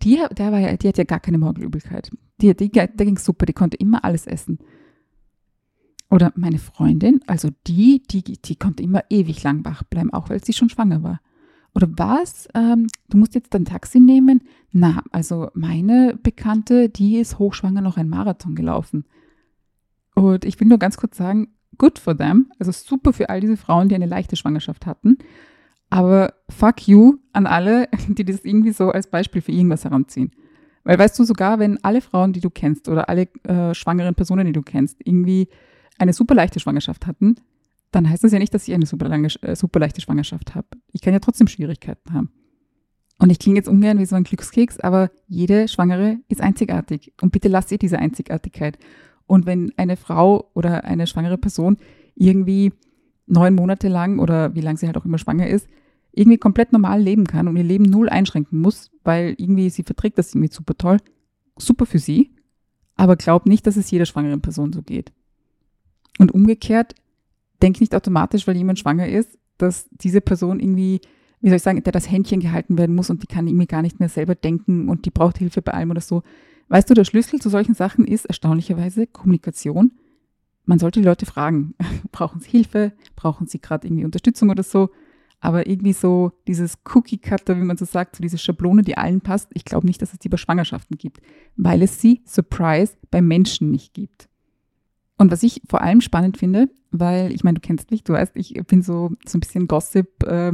die, 0.02 0.18
der 0.36 0.50
war 0.50 0.58
ja, 0.58 0.76
die 0.76 0.88
hat 0.88 0.96
ja 0.96 1.04
gar 1.04 1.20
keine 1.20 1.36
Morgenübelkeit. 1.36 2.10
Die, 2.42 2.54
die, 2.54 2.70
der 2.70 2.88
ging 2.88 3.18
super, 3.18 3.46
die 3.46 3.52
konnte 3.52 3.76
immer 3.76 4.04
alles 4.04 4.26
essen. 4.26 4.58
Oder 6.10 6.32
meine 6.36 6.58
Freundin, 6.58 7.20
also 7.26 7.48
die, 7.66 8.02
die, 8.02 8.22
die 8.22 8.56
konnte 8.56 8.82
immer 8.82 9.04
ewig 9.08 9.42
lang 9.44 9.64
wach 9.64 9.82
bleiben, 9.84 10.12
auch 10.12 10.28
weil 10.28 10.44
sie 10.44 10.52
schon 10.52 10.68
schwanger 10.68 11.02
war. 11.02 11.20
Oder 11.74 11.88
was? 11.96 12.48
Ähm, 12.54 12.88
du 13.08 13.16
musst 13.16 13.34
jetzt 13.34 13.54
ein 13.54 13.64
Taxi 13.64 13.98
nehmen? 13.98 14.42
Na, 14.72 15.02
also 15.10 15.48
meine 15.54 16.18
Bekannte, 16.22 16.90
die 16.90 17.16
ist 17.16 17.38
hochschwanger 17.38 17.80
noch 17.80 17.96
ein 17.96 18.10
Marathon 18.10 18.54
gelaufen. 18.54 19.06
Und 20.14 20.44
ich 20.44 20.60
will 20.60 20.68
nur 20.68 20.78
ganz 20.78 20.98
kurz 20.98 21.16
sagen, 21.16 21.48
good 21.78 21.98
for 21.98 22.14
them. 22.14 22.52
Also 22.58 22.72
super 22.72 23.14
für 23.14 23.30
all 23.30 23.40
diese 23.40 23.56
Frauen, 23.56 23.88
die 23.88 23.94
eine 23.94 24.06
leichte 24.06 24.36
Schwangerschaft 24.36 24.84
hatten. 24.84 25.16
Aber 25.88 26.34
fuck 26.50 26.86
you 26.86 27.18
an 27.32 27.46
alle, 27.46 27.88
die 28.08 28.24
das 28.24 28.44
irgendwie 28.44 28.72
so 28.72 28.90
als 28.90 29.06
Beispiel 29.06 29.40
für 29.40 29.52
irgendwas 29.52 29.84
heranziehen. 29.84 30.32
Weil 30.84 30.98
weißt 30.98 31.18
du, 31.18 31.24
sogar 31.24 31.58
wenn 31.58 31.82
alle 31.84 32.00
Frauen, 32.00 32.32
die 32.32 32.40
du 32.40 32.50
kennst 32.50 32.88
oder 32.88 33.08
alle 33.08 33.28
äh, 33.44 33.74
schwangeren 33.74 34.14
Personen, 34.14 34.46
die 34.46 34.52
du 34.52 34.62
kennst, 34.62 34.98
irgendwie 35.04 35.48
eine 35.98 36.12
super 36.12 36.34
leichte 36.34 36.60
Schwangerschaft 36.60 37.06
hatten, 37.06 37.36
dann 37.92 38.08
heißt 38.08 38.24
das 38.24 38.32
ja 38.32 38.38
nicht, 38.38 38.52
dass 38.54 38.66
ich 38.66 38.74
eine 38.74 38.86
super, 38.86 39.08
lange, 39.08 39.28
äh, 39.42 39.54
super 39.54 39.78
leichte 39.78 40.00
Schwangerschaft 40.00 40.54
habe. 40.54 40.66
Ich 40.92 41.02
kann 41.02 41.12
ja 41.12 41.20
trotzdem 41.20 41.46
Schwierigkeiten 41.46 42.12
haben. 42.12 42.30
Und 43.18 43.30
ich 43.30 43.38
klinge 43.38 43.58
jetzt 43.58 43.68
ungern 43.68 43.98
wie 43.98 44.06
so 44.06 44.16
ein 44.16 44.24
Glückskeks, 44.24 44.80
aber 44.80 45.10
jede 45.28 45.68
Schwangere 45.68 46.18
ist 46.28 46.40
einzigartig. 46.40 47.12
Und 47.20 47.30
bitte 47.30 47.48
lasst 47.48 47.70
ihr 47.70 47.78
diese 47.78 47.98
Einzigartigkeit. 47.98 48.78
Und 49.26 49.46
wenn 49.46 49.72
eine 49.76 49.96
Frau 49.96 50.50
oder 50.54 50.84
eine 50.84 51.06
schwangere 51.06 51.38
Person 51.38 51.76
irgendwie 52.16 52.72
neun 53.26 53.54
Monate 53.54 53.88
lang 53.88 54.18
oder 54.18 54.54
wie 54.54 54.60
lange 54.60 54.78
sie 54.78 54.86
halt 54.86 54.96
auch 54.96 55.04
immer 55.04 55.18
schwanger 55.18 55.46
ist, 55.46 55.68
irgendwie 56.12 56.38
komplett 56.38 56.72
normal 56.72 57.00
leben 57.00 57.26
kann 57.26 57.48
und 57.48 57.56
ihr 57.56 57.62
Leben 57.64 57.84
null 57.84 58.08
einschränken 58.08 58.60
muss, 58.60 58.90
weil 59.02 59.34
irgendwie 59.38 59.70
sie 59.70 59.82
verträgt 59.82 60.18
das 60.18 60.34
irgendwie 60.34 60.52
super 60.52 60.76
toll, 60.76 60.98
super 61.56 61.86
für 61.86 61.98
sie, 61.98 62.30
aber 62.96 63.16
glaubt 63.16 63.46
nicht, 63.46 63.66
dass 63.66 63.76
es 63.76 63.90
jeder 63.90 64.06
schwangeren 64.06 64.42
Person 64.42 64.72
so 64.72 64.82
geht. 64.82 65.12
Und 66.18 66.32
umgekehrt, 66.32 66.94
denk 67.62 67.80
nicht 67.80 67.94
automatisch, 67.94 68.46
weil 68.46 68.56
jemand 68.56 68.78
schwanger 68.78 69.08
ist, 69.08 69.38
dass 69.56 69.88
diese 69.90 70.20
Person 70.20 70.60
irgendwie, 70.60 71.00
wie 71.40 71.48
soll 71.48 71.56
ich 71.56 71.62
sagen, 71.62 71.82
der 71.82 71.92
das 71.92 72.10
Händchen 72.10 72.40
gehalten 72.40 72.76
werden 72.76 72.94
muss 72.94 73.10
und 73.10 73.22
die 73.22 73.26
kann 73.26 73.46
irgendwie 73.46 73.66
gar 73.66 73.82
nicht 73.82 73.98
mehr 73.98 74.08
selber 74.08 74.34
denken 74.34 74.88
und 74.88 75.06
die 75.06 75.10
braucht 75.10 75.38
Hilfe 75.38 75.62
bei 75.62 75.72
allem 75.72 75.90
oder 75.90 76.00
so. 76.00 76.22
Weißt 76.68 76.88
du, 76.90 76.94
der 76.94 77.04
Schlüssel 77.04 77.40
zu 77.40 77.48
solchen 77.48 77.74
Sachen 77.74 78.04
ist 78.04 78.26
erstaunlicherweise 78.26 79.06
Kommunikation. 79.06 79.92
Man 80.64 80.78
sollte 80.78 81.00
die 81.00 81.06
Leute 81.06 81.26
fragen, 81.26 81.74
brauchen 82.12 82.40
sie 82.40 82.50
Hilfe, 82.50 82.92
brauchen 83.16 83.46
sie 83.46 83.60
gerade 83.60 83.86
irgendwie 83.86 84.04
Unterstützung 84.04 84.50
oder 84.50 84.62
so. 84.62 84.90
Aber 85.44 85.66
irgendwie 85.66 85.92
so 85.92 86.30
dieses 86.46 86.78
Cookie-Cutter, 86.94 87.56
wie 87.56 87.64
man 87.64 87.76
so 87.76 87.84
sagt, 87.84 88.14
so 88.14 88.22
diese 88.22 88.38
Schablone, 88.38 88.82
die 88.82 88.96
allen 88.96 89.20
passt, 89.20 89.50
ich 89.54 89.64
glaube 89.64 89.88
nicht, 89.88 90.00
dass 90.00 90.12
es 90.12 90.20
die 90.20 90.28
bei 90.28 90.36
Schwangerschaften 90.36 90.96
gibt, 90.96 91.20
weil 91.56 91.82
es 91.82 92.00
sie, 92.00 92.22
Surprise, 92.24 92.94
bei 93.10 93.20
Menschen 93.20 93.72
nicht 93.72 93.92
gibt. 93.92 94.28
Und 95.18 95.32
was 95.32 95.42
ich 95.42 95.60
vor 95.68 95.82
allem 95.82 96.00
spannend 96.00 96.36
finde, 96.36 96.70
weil 96.92 97.32
ich 97.32 97.42
meine, 97.42 97.56
du 97.56 97.60
kennst 97.60 97.90
mich, 97.90 98.04
du 98.04 98.12
weißt, 98.12 98.36
ich 98.36 98.54
bin 98.68 98.82
so, 98.82 99.10
so 99.26 99.36
ein 99.36 99.40
bisschen 99.40 99.66
Gossip. 99.66 100.22
Äh, 100.22 100.52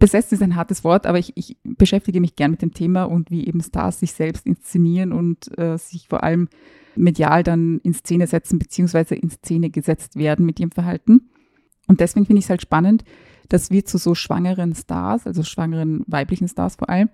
besetzt 0.00 0.32
ist 0.32 0.42
ein 0.42 0.56
hartes 0.56 0.82
Wort, 0.82 1.06
aber 1.06 1.20
ich, 1.20 1.32
ich 1.36 1.56
beschäftige 1.62 2.20
mich 2.20 2.34
gern 2.34 2.50
mit 2.50 2.62
dem 2.62 2.74
Thema 2.74 3.04
und 3.04 3.30
wie 3.30 3.46
eben 3.46 3.62
Stars 3.62 4.00
sich 4.00 4.12
selbst 4.12 4.46
inszenieren 4.46 5.12
und 5.12 5.56
äh, 5.58 5.78
sich 5.78 6.08
vor 6.08 6.24
allem 6.24 6.48
medial 6.96 7.44
dann 7.44 7.78
in 7.84 7.94
Szene 7.94 8.26
setzen, 8.26 8.58
beziehungsweise 8.58 9.14
in 9.14 9.30
Szene 9.30 9.70
gesetzt 9.70 10.16
werden 10.16 10.44
mit 10.44 10.58
ihrem 10.58 10.72
Verhalten. 10.72 11.30
Und 11.86 12.00
deswegen 12.00 12.26
finde 12.26 12.40
ich 12.40 12.46
es 12.46 12.50
halt 12.50 12.62
spannend, 12.62 13.04
dass 13.48 13.70
wir 13.70 13.84
zu 13.84 13.98
so 13.98 14.14
schwangeren 14.14 14.74
Stars, 14.74 15.26
also 15.26 15.42
schwangeren 15.42 16.02
weiblichen 16.06 16.48
Stars 16.48 16.76
vor 16.76 16.88
allem, 16.88 17.08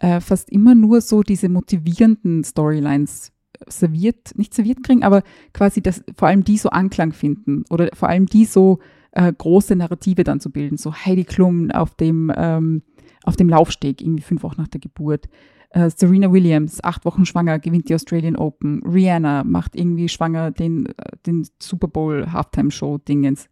äh, 0.00 0.20
fast 0.20 0.50
immer 0.50 0.74
nur 0.74 1.00
so 1.00 1.22
diese 1.22 1.48
motivierenden 1.48 2.44
Storylines 2.44 3.32
serviert, 3.66 4.36
nicht 4.36 4.54
serviert 4.54 4.82
kriegen, 4.82 5.02
aber 5.02 5.22
quasi, 5.52 5.80
dass 5.80 6.04
vor 6.16 6.28
allem 6.28 6.44
die 6.44 6.58
so 6.58 6.70
Anklang 6.70 7.12
finden 7.12 7.64
oder 7.70 7.88
vor 7.94 8.08
allem 8.08 8.26
die 8.26 8.44
so 8.44 8.78
äh, 9.12 9.32
große 9.32 9.74
Narrative 9.74 10.24
dann 10.24 10.40
zu 10.40 10.50
bilden. 10.50 10.76
So 10.76 10.94
Heidi 10.94 11.24
Klum 11.24 11.70
auf 11.70 11.94
dem, 11.94 12.32
ähm, 12.36 12.82
auf 13.24 13.36
dem 13.36 13.48
Laufsteg, 13.48 14.00
irgendwie 14.00 14.22
fünf 14.22 14.42
Wochen 14.42 14.60
nach 14.60 14.68
der 14.68 14.80
Geburt. 14.80 15.28
Äh, 15.70 15.90
Serena 15.90 16.32
Williams, 16.32 16.82
acht 16.82 17.04
Wochen 17.04 17.26
schwanger, 17.26 17.58
gewinnt 17.58 17.88
die 17.88 17.94
Australian 17.94 18.36
Open. 18.36 18.82
Rihanna 18.84 19.44
macht 19.44 19.76
irgendwie 19.76 20.08
schwanger 20.08 20.50
den, 20.50 20.86
äh, 20.86 20.92
den 21.26 21.46
Super 21.60 21.88
Bowl 21.88 22.32
Halftime 22.32 22.70
Show 22.70 22.98
Dingens. 22.98 23.48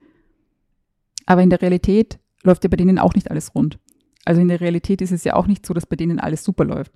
Aber 1.27 1.43
in 1.43 1.51
der 1.51 1.61
Realität 1.61 2.19
läuft 2.43 2.65
ja 2.65 2.71
bei 2.71 2.77
denen 2.77 2.99
auch 2.99 3.15
nicht 3.15 3.31
alles 3.31 3.55
rund. 3.55 3.79
Also 4.25 4.41
in 4.41 4.49
der 4.49 4.61
Realität 4.61 5.03
ist 5.03 5.13
es 5.13 5.25
ja 5.25 5.35
auch 5.35 5.47
nicht 5.47 5.67
so, 5.67 5.75
dass 5.75 5.87
bei 5.87 5.97
denen 5.97 6.19
alles 6.19 6.43
super 6.43 6.65
läuft. 6.65 6.93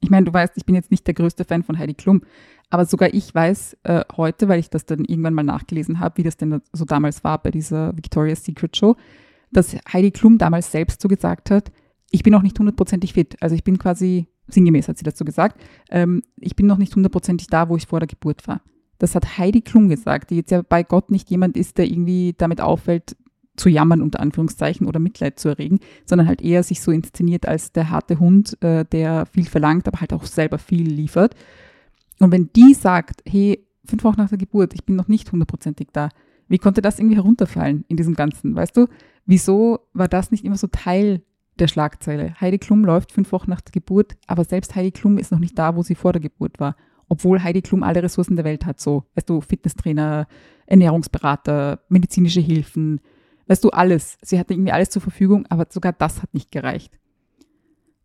Ich 0.00 0.10
meine, 0.10 0.26
du 0.26 0.32
weißt, 0.32 0.54
ich 0.56 0.66
bin 0.66 0.74
jetzt 0.74 0.90
nicht 0.90 1.06
der 1.06 1.14
größte 1.14 1.44
Fan 1.44 1.62
von 1.62 1.78
Heidi 1.78 1.94
Klum, 1.94 2.22
aber 2.70 2.86
sogar 2.86 3.14
ich 3.14 3.32
weiß 3.32 3.76
äh, 3.84 4.04
heute, 4.16 4.48
weil 4.48 4.58
ich 4.58 4.68
das 4.68 4.84
dann 4.84 5.04
irgendwann 5.04 5.34
mal 5.34 5.44
nachgelesen 5.44 6.00
habe, 6.00 6.18
wie 6.18 6.22
das 6.24 6.36
denn 6.36 6.60
so 6.72 6.84
damals 6.84 7.22
war 7.22 7.40
bei 7.40 7.50
dieser 7.50 7.96
Victoria's 7.96 8.44
Secret 8.44 8.76
Show, 8.76 8.96
dass 9.52 9.76
Heidi 9.92 10.10
Klum 10.10 10.38
damals 10.38 10.72
selbst 10.72 11.00
so 11.00 11.08
gesagt 11.08 11.50
hat, 11.50 11.70
ich 12.10 12.22
bin 12.22 12.32
noch 12.32 12.42
nicht 12.42 12.58
hundertprozentig 12.58 13.12
fit. 13.12 13.36
Also 13.40 13.54
ich 13.54 13.64
bin 13.64 13.78
quasi, 13.78 14.26
sinngemäß 14.48 14.88
hat 14.88 14.98
sie 14.98 15.04
dazu 15.04 15.24
gesagt, 15.24 15.60
ähm, 15.90 16.22
ich 16.36 16.56
bin 16.56 16.66
noch 16.66 16.78
nicht 16.78 16.94
hundertprozentig 16.94 17.46
da, 17.46 17.68
wo 17.68 17.76
ich 17.76 17.86
vor 17.86 18.00
der 18.00 18.06
Geburt 18.08 18.46
war. 18.48 18.60
Das 19.02 19.16
hat 19.16 19.36
Heidi 19.36 19.62
Klum 19.62 19.88
gesagt, 19.88 20.30
die 20.30 20.36
jetzt 20.36 20.52
ja 20.52 20.62
bei 20.62 20.84
Gott 20.84 21.10
nicht 21.10 21.28
jemand 21.28 21.56
ist, 21.56 21.76
der 21.76 21.86
irgendwie 21.86 22.36
damit 22.38 22.60
auffällt, 22.60 23.16
zu 23.56 23.68
jammern, 23.68 24.00
unter 24.00 24.20
Anführungszeichen, 24.20 24.86
oder 24.86 25.00
Mitleid 25.00 25.40
zu 25.40 25.48
erregen, 25.48 25.80
sondern 26.04 26.28
halt 26.28 26.40
eher 26.40 26.62
sich 26.62 26.80
so 26.80 26.92
inszeniert 26.92 27.48
als 27.48 27.72
der 27.72 27.90
harte 27.90 28.20
Hund, 28.20 28.62
äh, 28.62 28.84
der 28.84 29.26
viel 29.26 29.46
verlangt, 29.46 29.88
aber 29.88 30.00
halt 30.00 30.12
auch 30.12 30.24
selber 30.24 30.56
viel 30.58 30.88
liefert. 30.88 31.34
Und 32.20 32.30
wenn 32.30 32.50
die 32.54 32.74
sagt, 32.74 33.24
hey, 33.26 33.66
fünf 33.84 34.04
Wochen 34.04 34.20
nach 34.20 34.28
der 34.28 34.38
Geburt, 34.38 34.72
ich 34.72 34.84
bin 34.84 34.94
noch 34.94 35.08
nicht 35.08 35.32
hundertprozentig 35.32 35.88
da, 35.92 36.08
wie 36.46 36.58
konnte 36.58 36.80
das 36.80 37.00
irgendwie 37.00 37.16
herunterfallen 37.16 37.84
in 37.88 37.96
diesem 37.96 38.14
Ganzen? 38.14 38.54
Weißt 38.54 38.76
du, 38.76 38.86
wieso 39.26 39.80
war 39.94 40.06
das 40.06 40.30
nicht 40.30 40.44
immer 40.44 40.56
so 40.56 40.68
Teil 40.68 41.22
der 41.58 41.66
Schlagzeile? 41.66 42.40
Heidi 42.40 42.58
Klum 42.58 42.84
läuft 42.84 43.10
fünf 43.10 43.32
Wochen 43.32 43.50
nach 43.50 43.62
der 43.62 43.72
Geburt, 43.72 44.12
aber 44.28 44.44
selbst 44.44 44.76
Heidi 44.76 44.92
Klum 44.92 45.18
ist 45.18 45.32
noch 45.32 45.40
nicht 45.40 45.58
da, 45.58 45.74
wo 45.74 45.82
sie 45.82 45.96
vor 45.96 46.12
der 46.12 46.22
Geburt 46.22 46.60
war. 46.60 46.76
Obwohl 47.12 47.42
Heidi 47.42 47.60
Klum 47.60 47.82
alle 47.82 48.02
Ressourcen 48.02 48.36
der 48.36 48.46
Welt 48.46 48.64
hat, 48.64 48.80
so, 48.80 49.04
weißt 49.16 49.28
du, 49.28 49.42
Fitnesstrainer, 49.42 50.26
Ernährungsberater, 50.64 51.80
medizinische 51.90 52.40
Hilfen, 52.40 53.02
weißt 53.48 53.62
du, 53.62 53.68
alles. 53.68 54.16
Sie 54.22 54.38
hatte 54.38 54.54
irgendwie 54.54 54.72
alles 54.72 54.88
zur 54.88 55.02
Verfügung, 55.02 55.44
aber 55.50 55.66
sogar 55.68 55.92
das 55.92 56.22
hat 56.22 56.32
nicht 56.32 56.50
gereicht. 56.50 56.98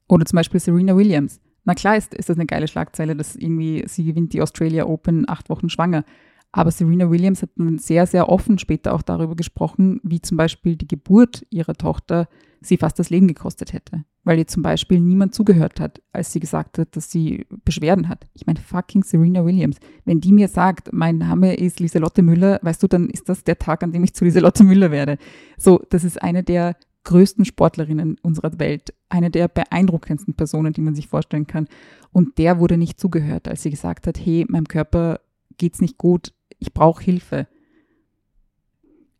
Oder 0.09 0.25
zum 0.25 0.35
Beispiel 0.35 0.59
Serena 0.59 0.97
Williams. 0.97 1.39
Na 1.63 1.73
klar 1.73 1.95
ist, 1.95 2.13
ist 2.15 2.27
das 2.27 2.35
eine 2.35 2.47
geile 2.47 2.67
Schlagzeile, 2.67 3.15
dass 3.15 3.37
irgendwie 3.37 3.85
sie 3.87 4.03
gewinnt 4.03 4.33
die 4.33 4.41
Australia 4.41 4.85
Open 4.85 5.23
acht 5.29 5.49
Wochen 5.49 5.69
schwanger. 5.69 6.03
Aber 6.51 6.71
Serena 6.71 7.09
Williams 7.11 7.41
hat 7.41 7.49
sehr, 7.77 8.07
sehr 8.07 8.29
offen 8.29 8.57
später 8.57 8.93
auch 8.93 9.01
darüber 9.01 9.35
gesprochen, 9.35 9.99
wie 10.03 10.21
zum 10.21 10.37
Beispiel 10.37 10.75
die 10.75 10.87
Geburt 10.87 11.45
ihrer 11.49 11.75
Tochter 11.75 12.27
sie 12.61 12.77
fast 12.77 12.97
das 12.99 13.09
Leben 13.09 13.27
gekostet 13.27 13.73
hätte. 13.73 14.03
Weil 14.23 14.39
ihr 14.39 14.47
zum 14.47 14.63
Beispiel 14.63 14.99
niemand 14.99 15.35
zugehört 15.35 15.79
hat, 15.79 16.01
als 16.11 16.33
sie 16.33 16.39
gesagt 16.39 16.79
hat, 16.79 16.95
dass 16.95 17.11
sie 17.11 17.45
Beschwerden 17.63 18.09
hat. 18.09 18.25
Ich 18.33 18.45
meine, 18.45 18.59
fucking 18.59 19.03
Serena 19.03 19.45
Williams. 19.45 19.77
Wenn 20.05 20.19
die 20.19 20.31
mir 20.31 20.47
sagt, 20.47 20.91
mein 20.91 21.17
Name 21.17 21.55
ist 21.55 21.79
Lieselotte 21.79 22.23
Müller, 22.23 22.59
weißt 22.61 22.81
du, 22.81 22.87
dann 22.87 23.09
ist 23.09 23.29
das 23.29 23.43
der 23.43 23.59
Tag, 23.59 23.83
an 23.83 23.91
dem 23.91 24.03
ich 24.03 24.13
zu 24.13 24.25
Lieselotte 24.25 24.63
Müller 24.63 24.91
werde. 24.91 25.17
So, 25.57 25.81
das 25.89 26.03
ist 26.03 26.21
eine 26.21 26.43
der 26.43 26.75
größten 27.03 27.45
Sportlerinnen 27.45 28.17
unserer 28.21 28.59
Welt, 28.59 28.93
eine 29.07 29.31
der 29.31 29.47
beeindruckendsten 29.47 30.33
Personen, 30.33 30.73
die 30.73 30.81
man 30.81 30.93
sich 30.93 31.07
vorstellen 31.07 31.47
kann. 31.47 31.67
Und 32.11 32.37
der 32.37 32.59
wurde 32.59 32.77
nicht 32.77 32.99
zugehört, 32.99 33.47
als 33.47 33.63
sie 33.63 33.69
gesagt 33.69 34.07
hat, 34.07 34.17
hey, 34.19 34.45
meinem 34.49 34.67
Körper 34.67 35.21
geht's 35.57 35.79
nicht 35.79 35.97
gut, 35.97 36.33
ich 36.59 36.73
brauche 36.73 37.03
Hilfe 37.03 37.47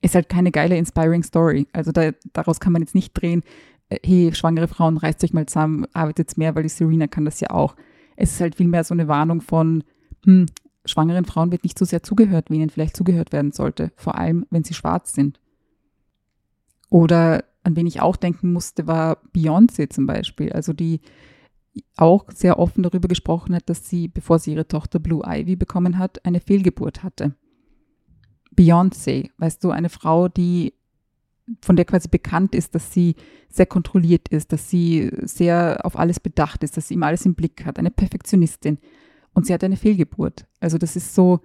ist 0.01 0.15
halt 0.15 0.29
keine 0.29 0.51
geile, 0.51 0.77
inspiring 0.77 1.23
Story. 1.23 1.67
Also 1.73 1.91
da, 1.91 2.11
daraus 2.33 2.59
kann 2.59 2.73
man 2.73 2.81
jetzt 2.81 2.95
nicht 2.95 3.13
drehen, 3.13 3.43
äh, 3.89 3.99
hey, 4.03 4.33
schwangere 4.33 4.67
Frauen, 4.67 4.97
reißt 4.97 5.23
euch 5.23 5.33
mal 5.33 5.45
zusammen, 5.45 5.85
arbeitet 5.93 6.37
mehr, 6.37 6.55
weil 6.55 6.63
die 6.63 6.69
Serena 6.69 7.07
kann 7.07 7.25
das 7.25 7.39
ja 7.39 7.49
auch. 7.49 7.75
Es 8.15 8.33
ist 8.33 8.41
halt 8.41 8.55
vielmehr 8.55 8.83
so 8.83 8.93
eine 8.93 9.07
Warnung 9.07 9.41
von, 9.41 9.83
hm, 10.23 10.47
schwangeren 10.85 11.25
Frauen 11.25 11.51
wird 11.51 11.63
nicht 11.63 11.77
so 11.77 11.85
sehr 11.85 12.03
zugehört, 12.03 12.49
wie 12.49 12.55
ihnen 12.55 12.69
vielleicht 12.69 12.95
zugehört 12.95 13.31
werden 13.31 13.51
sollte, 13.51 13.91
vor 13.95 14.15
allem 14.15 14.45
wenn 14.49 14.63
sie 14.63 14.73
schwarz 14.73 15.13
sind. 15.13 15.39
Oder 16.89 17.43
an 17.63 17.75
wen 17.75 17.87
ich 17.87 18.01
auch 18.01 18.15
denken 18.15 18.53
musste, 18.53 18.87
war 18.87 19.17
Beyoncé 19.35 19.89
zum 19.89 20.05
Beispiel, 20.05 20.53
also 20.53 20.71
die 20.71 21.01
auch 21.95 22.25
sehr 22.31 22.59
offen 22.59 22.83
darüber 22.83 23.07
gesprochen 23.07 23.55
hat, 23.55 23.69
dass 23.69 23.89
sie, 23.89 24.07
bevor 24.07 24.39
sie 24.39 24.53
ihre 24.53 24.67
Tochter 24.67 24.99
Blue 24.99 25.23
Ivy 25.25 25.55
bekommen 25.55 25.97
hat, 25.97 26.25
eine 26.25 26.39
Fehlgeburt 26.39 27.03
hatte. 27.03 27.35
Beyoncé, 28.55 29.29
weißt 29.37 29.63
du, 29.63 29.71
eine 29.71 29.89
Frau, 29.89 30.27
die 30.27 30.73
von 31.61 31.75
der 31.75 31.85
quasi 31.85 32.09
bekannt 32.09 32.53
ist, 32.55 32.75
dass 32.75 32.91
sie 32.91 33.15
sehr 33.49 33.65
kontrolliert 33.65 34.27
ist, 34.29 34.51
dass 34.51 34.69
sie 34.69 35.09
sehr 35.21 35.79
auf 35.83 35.97
alles 35.97 36.19
bedacht 36.19 36.63
ist, 36.63 36.75
dass 36.75 36.87
sie 36.87 36.95
immer 36.95 37.07
alles 37.07 37.25
im 37.25 37.35
Blick 37.35 37.65
hat, 37.65 37.79
eine 37.79 37.91
Perfektionistin. 37.91 38.79
Und 39.33 39.45
sie 39.45 39.53
hat 39.53 39.63
eine 39.63 39.77
Fehlgeburt. 39.77 40.45
Also 40.59 40.77
das 40.77 40.95
ist 40.95 41.15
so, 41.15 41.39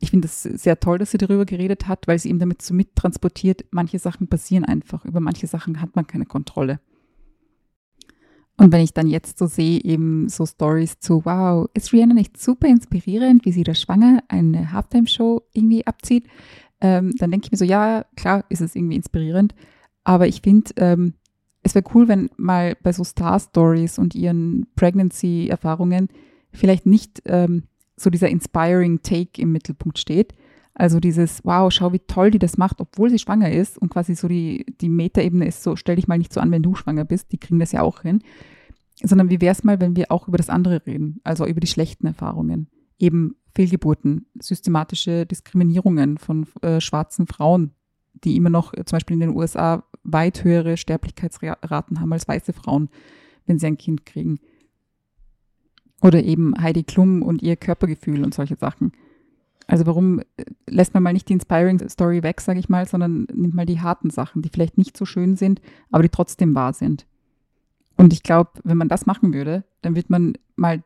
ich 0.00 0.10
finde 0.10 0.26
es 0.26 0.42
sehr 0.42 0.80
toll, 0.80 0.98
dass 0.98 1.12
sie 1.12 1.18
darüber 1.18 1.44
geredet 1.44 1.86
hat, 1.86 2.08
weil 2.08 2.18
sie 2.18 2.30
eben 2.30 2.38
damit 2.38 2.62
so 2.62 2.74
mittransportiert, 2.74 3.64
manche 3.70 3.98
Sachen 3.98 4.28
passieren 4.28 4.64
einfach, 4.64 5.04
über 5.04 5.20
manche 5.20 5.46
Sachen 5.46 5.80
hat 5.80 5.94
man 5.94 6.06
keine 6.06 6.26
Kontrolle. 6.26 6.80
Und 8.56 8.72
wenn 8.72 8.82
ich 8.82 8.92
dann 8.92 9.08
jetzt 9.08 9.38
so 9.38 9.46
sehe, 9.46 9.82
eben 9.82 10.28
so 10.28 10.46
Stories 10.46 11.00
zu, 11.00 11.24
wow, 11.24 11.68
ist 11.74 11.92
Rihanna 11.92 12.14
nicht 12.14 12.40
super 12.40 12.68
inspirierend, 12.68 13.44
wie 13.44 13.52
sie 13.52 13.64
da 13.64 13.74
schwanger 13.74 14.22
eine 14.28 14.70
Halftime-Show 14.70 15.42
irgendwie 15.52 15.86
abzieht, 15.86 16.28
ähm, 16.80 17.12
dann 17.18 17.30
denke 17.30 17.46
ich 17.46 17.52
mir 17.52 17.58
so, 17.58 17.64
ja, 17.64 18.04
klar 18.16 18.44
ist 18.48 18.60
es 18.60 18.76
irgendwie 18.76 18.96
inspirierend, 18.96 19.54
aber 20.04 20.28
ich 20.28 20.42
finde, 20.42 20.70
ähm, 20.76 21.14
es 21.62 21.74
wäre 21.74 21.84
cool, 21.94 22.06
wenn 22.08 22.30
mal 22.36 22.76
bei 22.82 22.92
so 22.92 23.02
Star-Stories 23.02 23.98
und 23.98 24.14
ihren 24.14 24.66
Pregnancy-Erfahrungen 24.76 26.08
vielleicht 26.52 26.86
nicht 26.86 27.22
ähm, 27.24 27.64
so 27.96 28.10
dieser 28.10 28.28
inspiring 28.28 29.02
Take 29.02 29.40
im 29.40 29.50
Mittelpunkt 29.50 29.98
steht. 29.98 30.34
Also 30.74 30.98
dieses, 30.98 31.44
wow, 31.44 31.72
schau, 31.72 31.92
wie 31.92 32.00
toll 32.00 32.32
die 32.32 32.40
das 32.40 32.58
macht, 32.58 32.80
obwohl 32.80 33.08
sie 33.08 33.20
schwanger 33.20 33.50
ist 33.52 33.78
und 33.78 33.90
quasi 33.90 34.16
so 34.16 34.26
die, 34.26 34.66
die 34.80 34.88
Metaebene 34.88 35.46
ist 35.46 35.62
so, 35.62 35.76
stell 35.76 35.96
dich 35.96 36.08
mal 36.08 36.18
nicht 36.18 36.32
so 36.32 36.40
an, 36.40 36.50
wenn 36.50 36.64
du 36.64 36.74
schwanger 36.74 37.04
bist, 37.04 37.30
die 37.30 37.38
kriegen 37.38 37.60
das 37.60 37.72
ja 37.72 37.82
auch 37.82 38.02
hin. 38.02 38.22
Sondern 39.00 39.30
wie 39.30 39.40
wäre 39.40 39.52
es 39.52 39.62
mal, 39.62 39.80
wenn 39.80 39.96
wir 39.96 40.10
auch 40.10 40.26
über 40.26 40.36
das 40.36 40.50
andere 40.50 40.84
reden, 40.86 41.20
also 41.22 41.46
über 41.46 41.60
die 41.60 41.68
schlechten 41.68 42.06
Erfahrungen. 42.06 42.68
Eben 42.98 43.36
Fehlgeburten, 43.54 44.26
systematische 44.40 45.26
Diskriminierungen 45.26 46.18
von 46.18 46.46
äh, 46.62 46.80
schwarzen 46.80 47.28
Frauen, 47.28 47.70
die 48.12 48.36
immer 48.36 48.50
noch 48.50 48.74
äh, 48.74 48.84
zum 48.84 48.96
Beispiel 48.96 49.14
in 49.14 49.20
den 49.20 49.36
USA 49.36 49.84
weit 50.02 50.42
höhere 50.42 50.76
Sterblichkeitsraten 50.76 52.00
haben 52.00 52.12
als 52.12 52.26
weiße 52.26 52.52
Frauen, 52.52 52.88
wenn 53.46 53.58
sie 53.58 53.66
ein 53.66 53.78
Kind 53.78 54.06
kriegen. 54.06 54.40
Oder 56.02 56.22
eben 56.22 56.54
Heidi 56.60 56.82
Klum 56.82 57.22
und 57.22 57.42
ihr 57.42 57.56
Körpergefühl 57.56 58.24
und 58.24 58.34
solche 58.34 58.56
Sachen. 58.56 58.92
Also 59.66 59.86
warum 59.86 60.20
äh, 60.20 60.44
lässt 60.66 60.94
man 60.94 61.02
mal 61.02 61.12
nicht 61.12 61.28
die 61.28 61.32
Inspiring 61.32 61.88
Story 61.88 62.22
weg, 62.22 62.40
sage 62.40 62.58
ich 62.58 62.68
mal, 62.68 62.86
sondern 62.86 63.26
nimmt 63.32 63.54
mal 63.54 63.66
die 63.66 63.80
harten 63.80 64.10
Sachen, 64.10 64.42
die 64.42 64.50
vielleicht 64.50 64.78
nicht 64.78 64.96
so 64.96 65.04
schön 65.04 65.36
sind, 65.36 65.60
aber 65.90 66.02
die 66.02 66.08
trotzdem 66.08 66.54
wahr 66.54 66.72
sind. 66.72 67.06
Und 67.96 68.12
ich 68.12 68.22
glaube, 68.22 68.50
wenn 68.64 68.76
man 68.76 68.88
das 68.88 69.06
machen 69.06 69.32
würde, 69.32 69.64
dann 69.82 69.94
wird 69.94 70.10
man 70.10 70.34
mal 70.56 70.82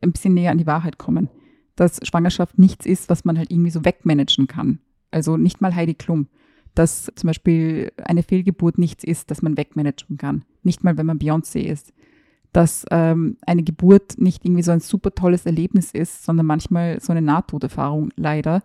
ein 0.00 0.12
bisschen 0.12 0.34
näher 0.34 0.50
an 0.50 0.58
die 0.58 0.66
Wahrheit 0.66 0.98
kommen, 0.98 1.28
dass 1.76 2.00
Schwangerschaft 2.02 2.58
nichts 2.58 2.84
ist, 2.84 3.08
was 3.08 3.24
man 3.24 3.38
halt 3.38 3.50
irgendwie 3.50 3.70
so 3.70 3.84
wegmanagen 3.84 4.46
kann. 4.46 4.80
Also 5.10 5.36
nicht 5.36 5.60
mal 5.60 5.74
Heidi 5.74 5.94
Klum. 5.94 6.26
Dass 6.74 7.10
zum 7.16 7.28
Beispiel 7.28 7.92
eine 8.04 8.22
Fehlgeburt 8.22 8.78
nichts 8.78 9.02
ist, 9.02 9.30
das 9.30 9.42
man 9.42 9.56
wegmanagen 9.56 10.18
kann. 10.18 10.44
Nicht 10.62 10.84
mal, 10.84 10.96
wenn 10.96 11.06
man 11.06 11.18
Beyoncé 11.18 11.60
ist 11.60 11.92
dass 12.52 12.84
ähm, 12.90 13.36
eine 13.46 13.62
Geburt 13.62 14.18
nicht 14.18 14.44
irgendwie 14.44 14.62
so 14.62 14.72
ein 14.72 14.80
super 14.80 15.14
tolles 15.14 15.46
Erlebnis 15.46 15.90
ist, 15.92 16.24
sondern 16.24 16.46
manchmal 16.46 17.00
so 17.00 17.12
eine 17.12 17.22
Nahtoderfahrung, 17.22 18.10
leider, 18.16 18.62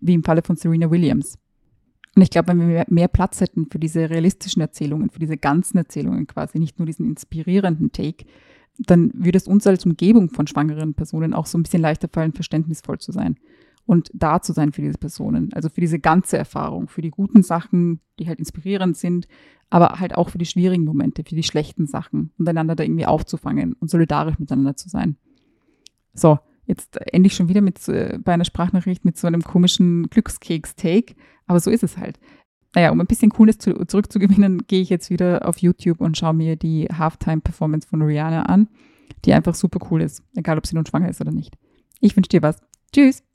wie 0.00 0.14
im 0.14 0.24
Falle 0.24 0.42
von 0.42 0.56
Serena 0.56 0.90
Williams. 0.90 1.38
Und 2.16 2.22
ich 2.22 2.30
glaube, 2.30 2.48
wenn 2.48 2.60
wir 2.60 2.66
mehr, 2.66 2.86
mehr 2.88 3.08
Platz 3.08 3.40
hätten 3.40 3.66
für 3.70 3.78
diese 3.78 4.10
realistischen 4.10 4.62
Erzählungen, 4.62 5.10
für 5.10 5.20
diese 5.20 5.36
ganzen 5.36 5.78
Erzählungen 5.78 6.26
quasi, 6.26 6.58
nicht 6.58 6.78
nur 6.78 6.86
diesen 6.86 7.06
inspirierenden 7.06 7.92
Take, 7.92 8.26
dann 8.78 9.12
würde 9.14 9.38
es 9.38 9.46
uns 9.46 9.66
als 9.66 9.84
Umgebung 9.84 10.30
von 10.30 10.46
schwangeren 10.46 10.94
Personen 10.94 11.34
auch 11.34 11.46
so 11.46 11.58
ein 11.58 11.62
bisschen 11.62 11.82
leichter 11.82 12.08
fallen, 12.08 12.32
verständnisvoll 12.32 12.98
zu 12.98 13.12
sein 13.12 13.36
und 13.86 14.10
da 14.14 14.40
zu 14.40 14.52
sein 14.52 14.72
für 14.72 14.82
diese 14.82 14.98
Personen. 14.98 15.52
Also 15.52 15.68
für 15.68 15.80
diese 15.80 15.98
ganze 15.98 16.38
Erfahrung, 16.38 16.88
für 16.88 17.02
die 17.02 17.10
guten 17.10 17.42
Sachen, 17.42 18.00
die 18.18 18.28
halt 18.28 18.38
inspirierend 18.38 18.96
sind, 18.96 19.26
aber 19.68 20.00
halt 20.00 20.14
auch 20.14 20.28
für 20.28 20.38
die 20.38 20.46
schwierigen 20.46 20.84
Momente, 20.84 21.22
für 21.24 21.34
die 21.34 21.42
schlechten 21.42 21.86
Sachen 21.86 22.32
und 22.38 22.48
einander 22.48 22.76
da 22.76 22.84
irgendwie 22.84 23.06
aufzufangen 23.06 23.74
und 23.74 23.90
solidarisch 23.90 24.38
miteinander 24.38 24.76
zu 24.76 24.88
sein. 24.88 25.16
So, 26.12 26.38
jetzt 26.66 26.98
ende 27.12 27.28
ich 27.28 27.34
schon 27.34 27.48
wieder 27.48 27.60
mit, 27.60 27.88
äh, 27.88 28.18
bei 28.22 28.32
einer 28.32 28.44
Sprachnachricht 28.44 29.04
mit 29.04 29.16
so 29.16 29.26
einem 29.26 29.42
komischen 29.42 30.08
Glückskeks-Take, 30.10 31.14
aber 31.46 31.60
so 31.60 31.70
ist 31.70 31.82
es 31.82 31.96
halt. 31.96 32.18
Naja, 32.74 32.90
um 32.90 33.00
ein 33.00 33.06
bisschen 33.06 33.30
Cooles 33.30 33.58
zu, 33.58 33.84
zurückzugewinnen, 33.86 34.66
gehe 34.68 34.82
ich 34.82 34.90
jetzt 34.90 35.10
wieder 35.10 35.48
auf 35.48 35.58
YouTube 35.58 36.00
und 36.00 36.16
schaue 36.16 36.34
mir 36.34 36.56
die 36.56 36.86
Halftime-Performance 36.86 37.88
von 37.88 38.02
Rihanna 38.02 38.42
an, 38.42 38.68
die 39.24 39.32
einfach 39.32 39.54
super 39.54 39.84
cool 39.90 40.02
ist, 40.02 40.22
egal 40.36 40.58
ob 40.58 40.66
sie 40.66 40.76
nun 40.76 40.86
schwanger 40.86 41.08
ist 41.08 41.20
oder 41.20 41.32
nicht. 41.32 41.56
Ich 42.00 42.16
wünsche 42.16 42.28
dir 42.28 42.42
was. 42.42 42.60
Tschüss! 42.92 43.29